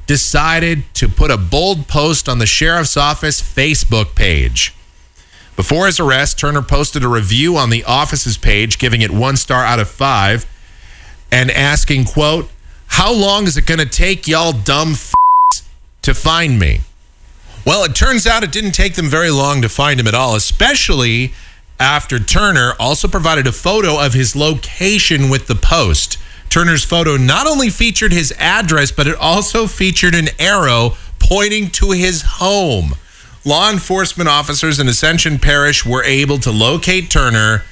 [0.07, 4.73] decided to put a bold post on the sheriff's office Facebook page.
[5.57, 9.63] Before his arrest, Turner posted a review on the office's page, giving it one star
[9.63, 10.45] out of five,
[11.31, 12.49] and asking, quote,
[12.87, 15.13] How long is it going to take y'all dumb f-
[16.01, 16.81] to find me?
[17.65, 20.35] Well, it turns out it didn't take them very long to find him at all,
[20.35, 21.33] especially
[21.79, 26.17] after Turner also provided a photo of his location with the post.
[26.49, 31.91] Turner's photo not only featured his address, but it also featured an arrow pointing to
[31.91, 32.95] his home.
[33.45, 37.63] Law enforcement officers in Ascension Parish were able to locate Turner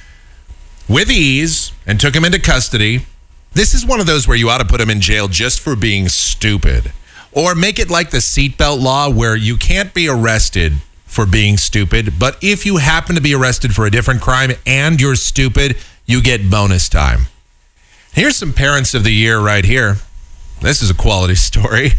[0.88, 3.06] with ease and took him into custody.
[3.52, 5.76] This is one of those where you ought to put him in jail just for
[5.76, 6.92] being stupid.
[7.32, 10.74] Or make it like the seatbelt law where you can't be arrested
[11.04, 15.00] for being stupid, but if you happen to be arrested for a different crime and
[15.00, 15.76] you're stupid,
[16.06, 17.26] you get bonus time.
[18.12, 19.96] Here's some parents of the year right here.
[20.60, 21.92] This is a quality story.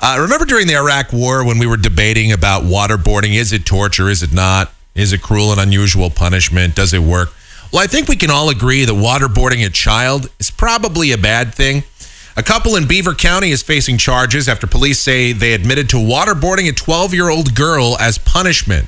[0.00, 3.34] Uh, remember during the Iraq War when we were debating about waterboarding?
[3.34, 4.08] Is it torture?
[4.08, 4.72] Is it not?
[4.94, 6.74] Is it cruel and unusual punishment?
[6.74, 7.34] Does it work?
[7.72, 11.54] Well, I think we can all agree that waterboarding a child is probably a bad
[11.54, 11.84] thing.
[12.36, 16.68] A couple in Beaver County is facing charges after police say they admitted to waterboarding
[16.68, 18.86] a 12 year old girl as punishment.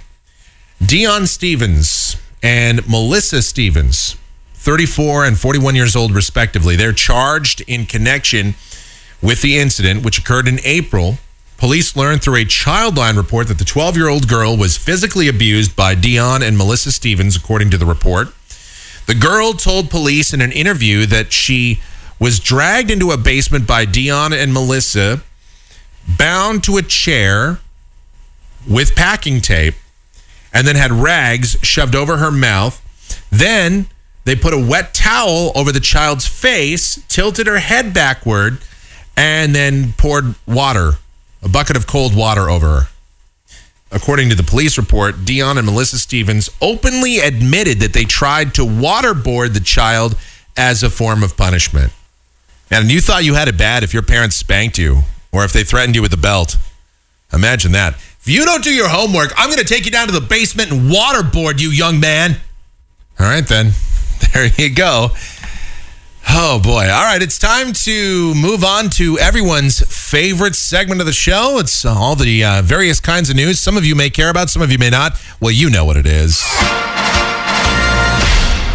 [0.85, 4.17] Dion Stevens and Melissa Stevens,
[4.55, 8.55] 34 and 41 years old, respectively, they're charged in connection
[9.21, 11.19] with the incident, which occurred in April.
[11.57, 15.75] Police learned through a childline report that the 12 year old girl was physically abused
[15.75, 18.29] by Dion and Melissa Stevens, according to the report.
[19.07, 21.81] The girl told police in an interview that she
[22.23, 25.23] was dragged into a basement by Dion and Melissa,
[26.07, 27.59] bound to a chair
[28.71, 29.75] with packing tape,
[30.55, 32.81] and then had rags shoved over her mouth.
[33.33, 33.87] Then
[34.25, 38.59] they put a wet towel over the child's face, tilted her head backward,
[39.17, 40.93] and then poured water,
[41.43, 42.89] a bucket of cold water over her.
[43.91, 48.63] According to the police report, Dion and Melissa Stevens openly admitted that they tried to
[48.63, 50.17] waterboard the child
[50.57, 51.93] as a form of punishment.
[52.73, 55.63] And you thought you had it bad if your parents spanked you or if they
[55.63, 56.57] threatened you with a belt.
[57.31, 57.95] Imagine that.
[57.95, 60.73] If you don't do your homework, I'm going to take you down to the basement
[60.73, 62.37] and waterboard you, young man.
[63.21, 63.73] All right, then.
[64.33, 65.11] There you go.
[66.31, 66.89] Oh, boy.
[66.89, 71.59] All right, it's time to move on to everyone's favorite segment of the show.
[71.59, 73.59] It's all the uh, various kinds of news.
[73.61, 75.21] Some of you may care about, some of you may not.
[75.41, 76.41] Well, you know what it is.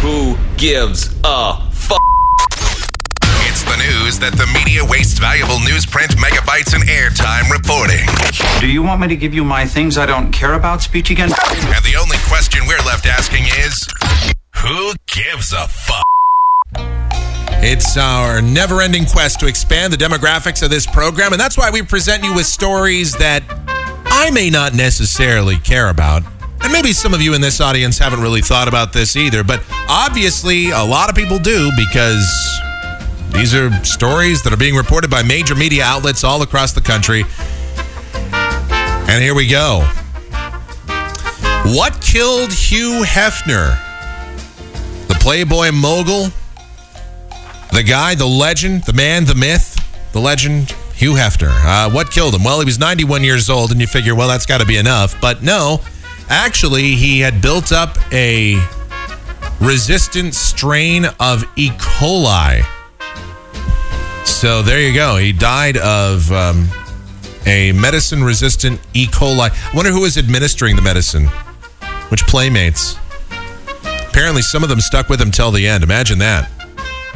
[0.02, 1.67] Who gives a
[3.78, 8.04] news that the media wastes valuable newsprint megabytes and airtime reporting.
[8.60, 11.30] Do you want me to give you my things I don't care about speech again?
[11.30, 13.86] And the only question we're left asking is
[14.56, 16.04] who gives a fuck?
[17.60, 21.70] It's our never ending quest to expand the demographics of this program, and that's why
[21.70, 23.42] we present you with stories that
[24.06, 26.22] I may not necessarily care about.
[26.60, 29.62] And maybe some of you in this audience haven't really thought about this either, but
[29.88, 32.26] obviously a lot of people do because
[33.30, 37.24] these are stories that are being reported by major media outlets all across the country.
[39.08, 39.80] And here we go.
[41.64, 43.78] What killed Hugh Hefner?
[45.08, 46.28] The Playboy mogul?
[47.72, 49.76] The guy, the legend, the man, the myth,
[50.12, 51.50] the legend, Hugh Hefner.
[51.50, 52.42] Uh, what killed him?
[52.42, 55.20] Well, he was 91 years old, and you figure, well, that's got to be enough.
[55.20, 55.80] But no,
[56.28, 58.56] actually, he had built up a
[59.60, 61.70] resistant strain of E.
[61.70, 62.64] coli.
[64.24, 65.16] So there you go.
[65.16, 66.68] He died of um,
[67.46, 69.06] a medicine resistant E.
[69.06, 69.50] coli.
[69.50, 71.26] I wonder who was administering the medicine.
[72.10, 72.96] Which playmates?
[74.08, 75.84] Apparently, some of them stuck with him till the end.
[75.84, 76.50] Imagine that.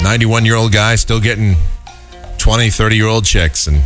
[0.02, 1.56] 91 year old guy still getting
[2.38, 3.82] 20, 30 year old chicks and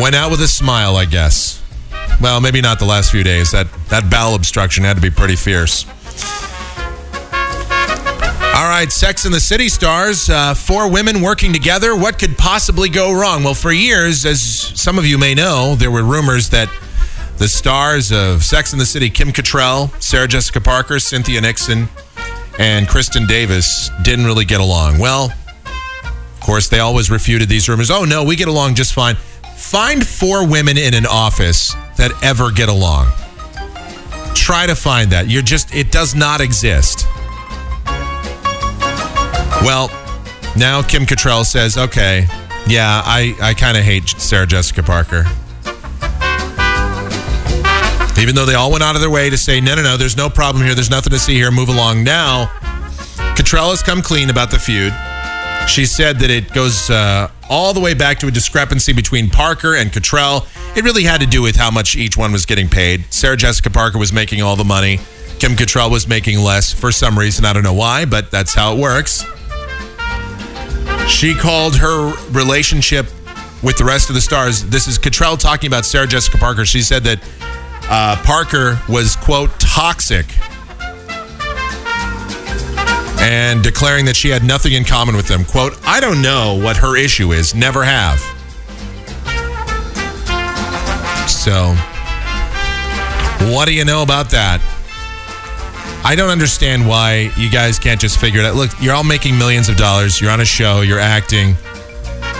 [0.00, 1.62] went out with a smile, I guess.
[2.20, 3.50] Well, maybe not the last few days.
[3.50, 5.84] That, that bowel obstruction had to be pretty fierce.
[8.56, 11.94] All right, Sex and the City stars, uh, four women working together.
[11.94, 13.44] What could possibly go wrong?
[13.44, 16.70] Well, for years, as some of you may know, there were rumors that
[17.38, 21.90] The stars of Sex and the City, Kim Cattrall, Sarah Jessica Parker, Cynthia Nixon,
[22.58, 24.98] and Kristin Davis didn't really get along.
[24.98, 25.34] Well,
[25.66, 27.90] of course, they always refuted these rumors.
[27.90, 29.16] Oh, no, we get along just fine.
[29.54, 33.08] Find four women in an office that ever get along.
[34.34, 35.28] Try to find that.
[35.28, 37.06] You're just, it does not exist.
[39.66, 39.88] Well,
[40.56, 42.28] now Kim Cattrall says, okay,
[42.68, 45.24] yeah, I, I kind of hate Sarah Jessica Parker.
[48.16, 50.16] Even though they all went out of their way to say, no, no, no, there's
[50.16, 50.76] no problem here.
[50.76, 51.50] There's nothing to see here.
[51.50, 52.04] Move along.
[52.04, 52.46] Now,
[53.34, 54.94] Cattrall has come clean about the feud.
[55.68, 59.74] She said that it goes uh, all the way back to a discrepancy between Parker
[59.74, 60.46] and Cattrall.
[60.76, 63.12] It really had to do with how much each one was getting paid.
[63.12, 65.00] Sarah Jessica Parker was making all the money.
[65.40, 67.44] Kim Cattrall was making less for some reason.
[67.44, 69.24] I don't know why, but that's how it works.
[71.08, 73.06] She called her relationship
[73.62, 74.64] with the rest of the stars.
[74.64, 76.64] This is Cattrall talking about Sarah Jessica Parker.
[76.64, 77.20] She said that
[77.88, 80.26] uh, Parker was, quote, toxic
[83.20, 85.44] and declaring that she had nothing in common with them.
[85.44, 88.18] Quote, I don't know what her issue is, never have.
[91.28, 91.74] So,
[93.52, 94.60] what do you know about that?
[96.06, 98.54] I don't understand why you guys can't just figure it out.
[98.54, 100.20] Look, you're all making millions of dollars.
[100.20, 101.56] You're on a show, you're acting.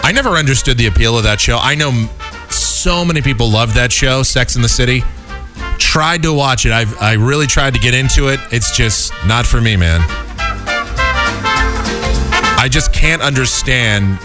[0.04, 1.58] I never understood the appeal of that show.
[1.60, 2.08] I know
[2.48, 5.02] so many people love that show, Sex in the City.
[5.78, 6.70] Tried to watch it.
[6.70, 8.38] I've, I really tried to get into it.
[8.52, 10.00] It's just not for me, man.
[12.60, 14.16] I just can't understand.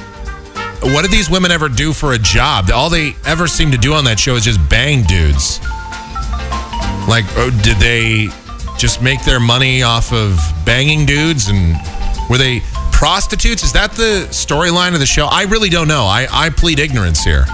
[0.84, 2.70] What did these women ever do for a job?
[2.72, 5.60] All they ever seem to do on that show is just bang dudes.
[7.10, 8.30] Like, oh, did they
[8.82, 11.50] just make their money off of banging dudes?
[11.50, 11.76] And
[12.30, 13.64] were they prostitutes?
[13.64, 15.28] Is that the storyline of the show?
[15.28, 16.06] I really don't know.
[16.06, 17.46] I, I plead ignorance here.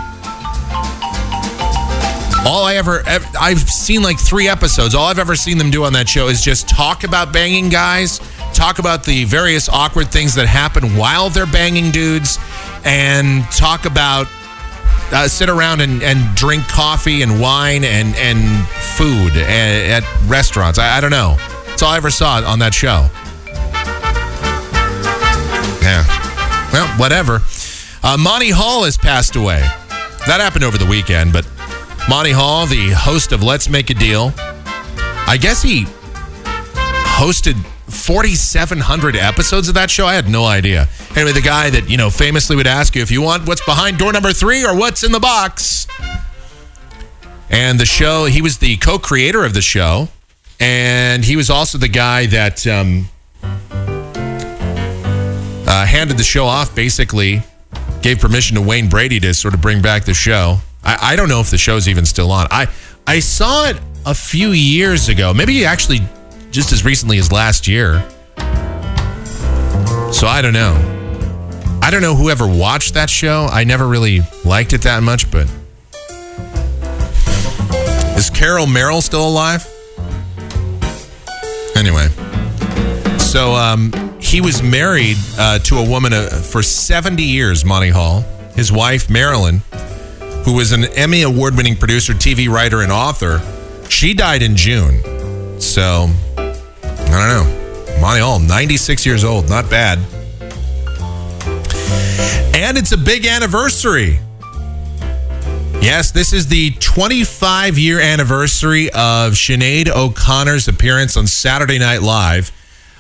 [2.46, 3.04] All I ever,
[3.38, 4.96] I've seen like three episodes.
[4.96, 8.22] All I've ever seen them do on that show is just talk about banging guys,
[8.54, 12.40] talk about the various awkward things that happen while they're banging dudes,
[12.86, 14.28] and talk about
[15.12, 18.68] uh, sit around and, and drink coffee and wine and and
[18.98, 20.80] food at, at restaurants.
[20.80, 21.36] I, I don't know.
[21.68, 23.10] That's all I ever saw on that show.
[25.82, 26.04] Yeah.
[26.74, 27.42] Well, whatever.
[28.04, 29.62] Uh, Monty Hall has passed away.
[30.28, 31.48] That happened over the weekend, but
[32.10, 34.34] Monty Hall, the host of Let's Make a Deal,
[35.28, 35.86] I guess he
[37.18, 37.56] hosted
[37.88, 40.06] 4,700 episodes of that show.
[40.06, 40.88] I had no idea.
[41.16, 43.98] Anyway, the guy that, you know, famously would ask you if you want what's behind
[43.98, 45.88] door number three or what's in the box.
[47.50, 50.10] And the show, he was the co creator of the show.
[50.60, 53.08] And he was also the guy that um,
[55.68, 57.42] uh, handed the show off, basically,
[58.02, 60.60] gave permission to Wayne Brady to sort of bring back the show.
[60.84, 62.48] I, I don't know if the show's even still on.
[62.52, 62.68] I,
[63.06, 66.00] I saw it a few years ago, maybe he actually
[66.58, 68.04] just as recently as last year.
[70.12, 70.74] So I don't know.
[71.84, 73.46] I don't know who ever watched that show.
[73.46, 75.48] I never really liked it that much, but.
[78.18, 79.68] Is Carol Merrill still alive?
[81.76, 82.08] Anyway.
[83.20, 88.22] So um, he was married uh, to a woman uh, for 70 years, Monty Hall.
[88.56, 89.62] His wife, Marilyn,
[90.44, 93.44] who was an Emmy award winning producer, TV writer, and author,
[93.90, 95.62] she died in June.
[95.62, 96.10] So,
[97.10, 98.00] I don't know.
[98.02, 99.50] Monty Hall, 96 years old.
[99.50, 100.00] Not bad.
[102.56, 104.20] And it's a big anniversary.
[105.82, 112.52] Yes, this is the 25 year anniversary of Sinead O'Connor's appearance on Saturday Night Live,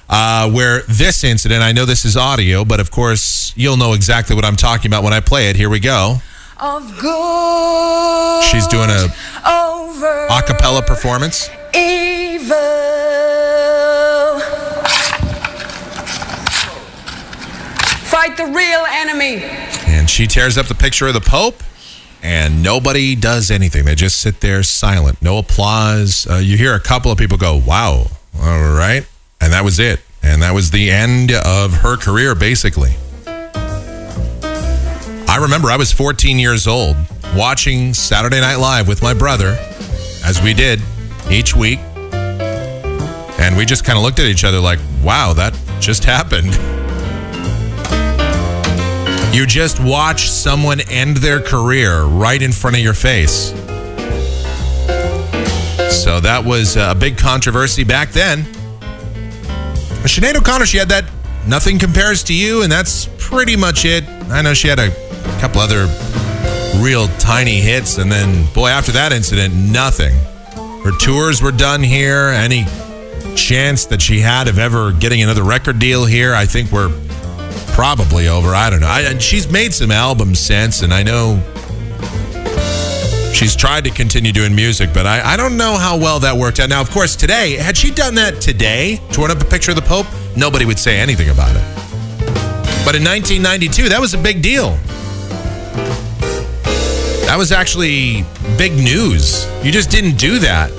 [0.10, 4.36] uh, where this incident, I know this is audio, but of course, you'll know exactly
[4.36, 5.56] what I'm talking about when I play it.
[5.56, 6.22] Here we go.
[6.60, 9.08] Of good She's doing a
[9.48, 11.50] over a cappella performance.
[11.76, 12.56] evil.
[18.10, 19.44] Fight the real enemy.
[19.86, 21.62] And she tears up the picture of the Pope,
[22.24, 23.86] and nobody does anything.
[23.86, 26.26] They just sit there silent, no applause.
[26.28, 28.08] Uh, you hear a couple of people go, wow,
[28.42, 29.06] all right.
[29.40, 30.00] And that was it.
[30.24, 32.96] And that was the end of her career, basically.
[35.38, 36.98] I remember I was 14 years old
[37.36, 39.56] watching Saturday Night Live with my brother,
[40.26, 40.82] as we did
[41.30, 41.78] each week.
[43.38, 46.56] And we just kind of looked at each other like, wow, that just happened.
[49.32, 53.52] You just watch someone end their career right in front of your face.
[55.94, 58.42] So that was a big controversy back then.
[60.02, 61.06] Sinead O'Connor, she had that
[61.46, 64.04] Nothing Compares to You, and that's pretty much it.
[64.30, 65.07] I know she had a
[65.40, 65.88] couple other
[66.82, 67.98] real tiny hits.
[67.98, 70.14] And then, boy, after that incident, nothing.
[70.84, 72.30] Her tours were done here.
[72.30, 72.66] Any
[73.36, 76.92] chance that she had of ever getting another record deal here, I think we're
[77.74, 78.56] probably over.
[78.56, 78.88] I don't know.
[78.88, 81.42] I, she's made some albums since, and I know
[83.34, 86.60] she's tried to continue doing music, but I, I don't know how well that worked
[86.60, 86.70] out.
[86.70, 89.84] Now, of course, today, had she done that today, torn up a picture of the
[89.84, 91.64] Pope, nobody would say anything about it.
[92.84, 94.80] But in 1992, that was a big deal.
[97.28, 98.24] That was actually
[98.58, 99.46] big news.
[99.62, 100.72] You just didn't do that.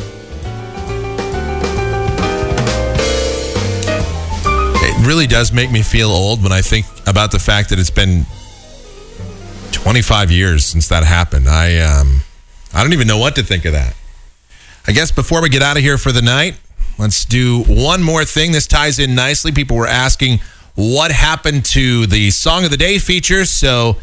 [4.80, 7.90] It really does make me feel old when I think about the fact that it's
[7.90, 8.24] been
[9.72, 11.50] 25 years since that happened.
[11.50, 12.22] I um,
[12.72, 13.94] I don't even know what to think of that.
[14.86, 16.58] I guess before we get out of here for the night,
[16.98, 18.52] let's do one more thing.
[18.52, 19.52] This ties in nicely.
[19.52, 20.38] People were asking
[20.76, 23.98] what happened to the Song of the Day feature, so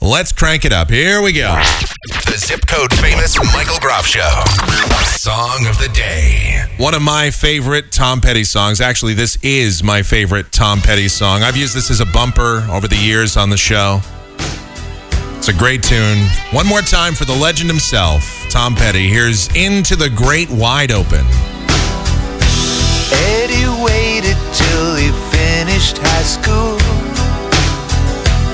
[0.00, 0.90] let's crank it up.
[0.90, 1.60] Here we go.
[2.26, 4.42] The zip code famous Michael Groff Show.
[5.04, 6.64] Song of the day.
[6.78, 8.80] One of my favorite Tom Petty songs.
[8.80, 11.42] Actually, this is my favorite Tom Petty song.
[11.42, 14.00] I've used this as a bumper over the years on the show.
[15.38, 16.18] It's a great tune.
[16.50, 19.08] One more time for the legend himself, Tom Petty.
[19.08, 21.24] Here's Into the Great Wide Open.
[23.12, 26.75] Eddie waited till he finished high school.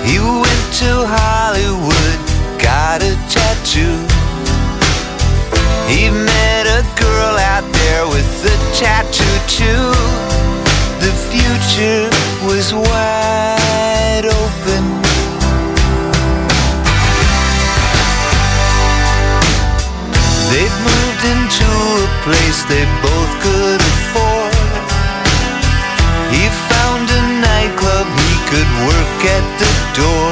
[0.05, 2.19] He went to Hollywood,
[2.59, 3.99] got a tattoo.
[5.89, 9.93] He met a girl out there with a tattoo too.
[11.05, 12.11] The future
[12.49, 14.85] was wide open.
[20.51, 21.69] They'd moved into
[22.05, 24.53] a place they both could afford.
[26.35, 30.32] He found a nightclub he could work at the door.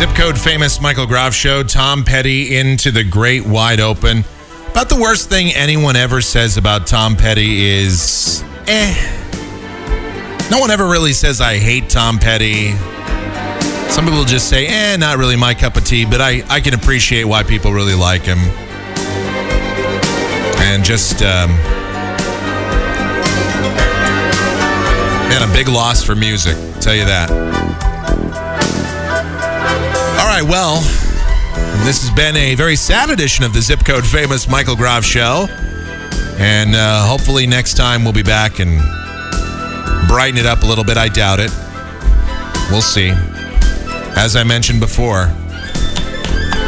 [0.00, 1.62] Zip code famous Michael Groff show.
[1.62, 4.24] Tom Petty into the great wide open.
[4.70, 8.94] About the worst thing anyone ever says about Tom Petty is eh.
[10.50, 12.70] No one ever really says I hate Tom Petty.
[13.90, 16.72] Some people just say, eh, not really my cup of tea, but I, I can
[16.72, 18.38] appreciate why people really like him.
[20.60, 21.50] And just, um,
[25.28, 27.89] man, a big loss for music, tell you that.
[30.40, 30.80] Right, well,
[31.84, 35.46] this has been a very sad edition of the Zip Code Famous Michael Groff Show.
[36.38, 38.78] And uh, hopefully next time we'll be back and
[40.08, 40.96] brighten it up a little bit.
[40.96, 41.50] I doubt it.
[42.70, 43.10] We'll see.
[44.16, 45.26] As I mentioned before,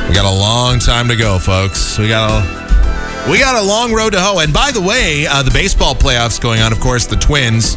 [0.07, 1.99] we got a long time to go, folks.
[1.99, 4.41] We got a we got a long road to hoe.
[4.41, 6.73] And by the way, uh, the baseball playoffs going on.
[6.73, 7.77] Of course, the Twins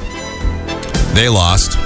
[1.15, 1.77] they lost,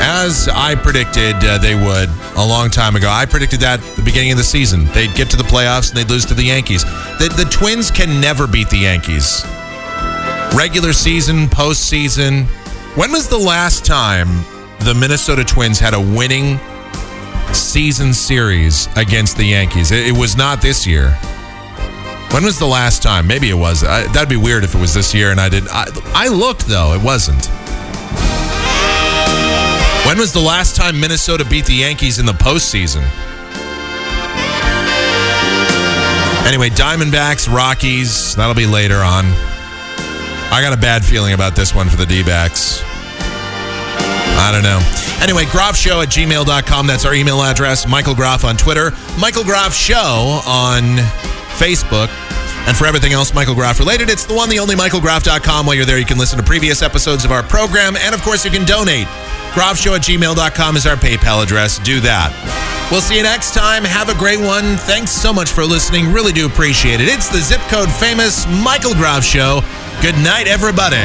[0.00, 3.08] as I predicted uh, they would a long time ago.
[3.10, 5.96] I predicted that at the beginning of the season they'd get to the playoffs and
[5.96, 6.84] they'd lose to the Yankees.
[6.84, 9.44] The, the Twins can never beat the Yankees.
[10.54, 12.44] Regular season, postseason.
[12.96, 14.28] When was the last time
[14.80, 16.58] the Minnesota Twins had a winning
[17.52, 19.90] season series against the Yankees.
[19.90, 21.10] It, it was not this year.
[22.32, 23.26] When was the last time?
[23.26, 23.82] Maybe it was.
[23.82, 25.66] I, that'd be weird if it was this year and I did.
[25.68, 26.92] I, I looked though.
[26.92, 27.48] It wasn't.
[30.06, 33.02] When was the last time Minnesota beat the Yankees in the postseason?
[36.46, 38.36] Anyway, Diamondbacks, Rockies.
[38.36, 39.24] That'll be later on.
[40.52, 42.82] I got a bad feeling about this one for the D backs.
[44.38, 44.78] I don't know.
[45.20, 46.86] Anyway, Groff at gmail.com.
[46.86, 47.88] That's our email address.
[47.88, 48.92] Michael Groff on Twitter.
[49.18, 50.82] Michael Groff Show on
[51.58, 52.10] Facebook.
[52.68, 55.66] And for everything else Michael Groff related, it's the one, the only michaelgroff.com.
[55.66, 57.96] While you're there, you can listen to previous episodes of our program.
[57.96, 59.08] And of course, you can donate.
[59.56, 61.78] Groffshow at gmail.com is our PayPal address.
[61.78, 62.28] Do that.
[62.90, 63.84] We'll see you next time.
[63.84, 64.76] Have a great one.
[64.76, 66.12] Thanks so much for listening.
[66.12, 67.08] Really do appreciate it.
[67.08, 69.62] It's the Zip Code famous Michael Groff Show.
[70.02, 71.00] Good night, everybody.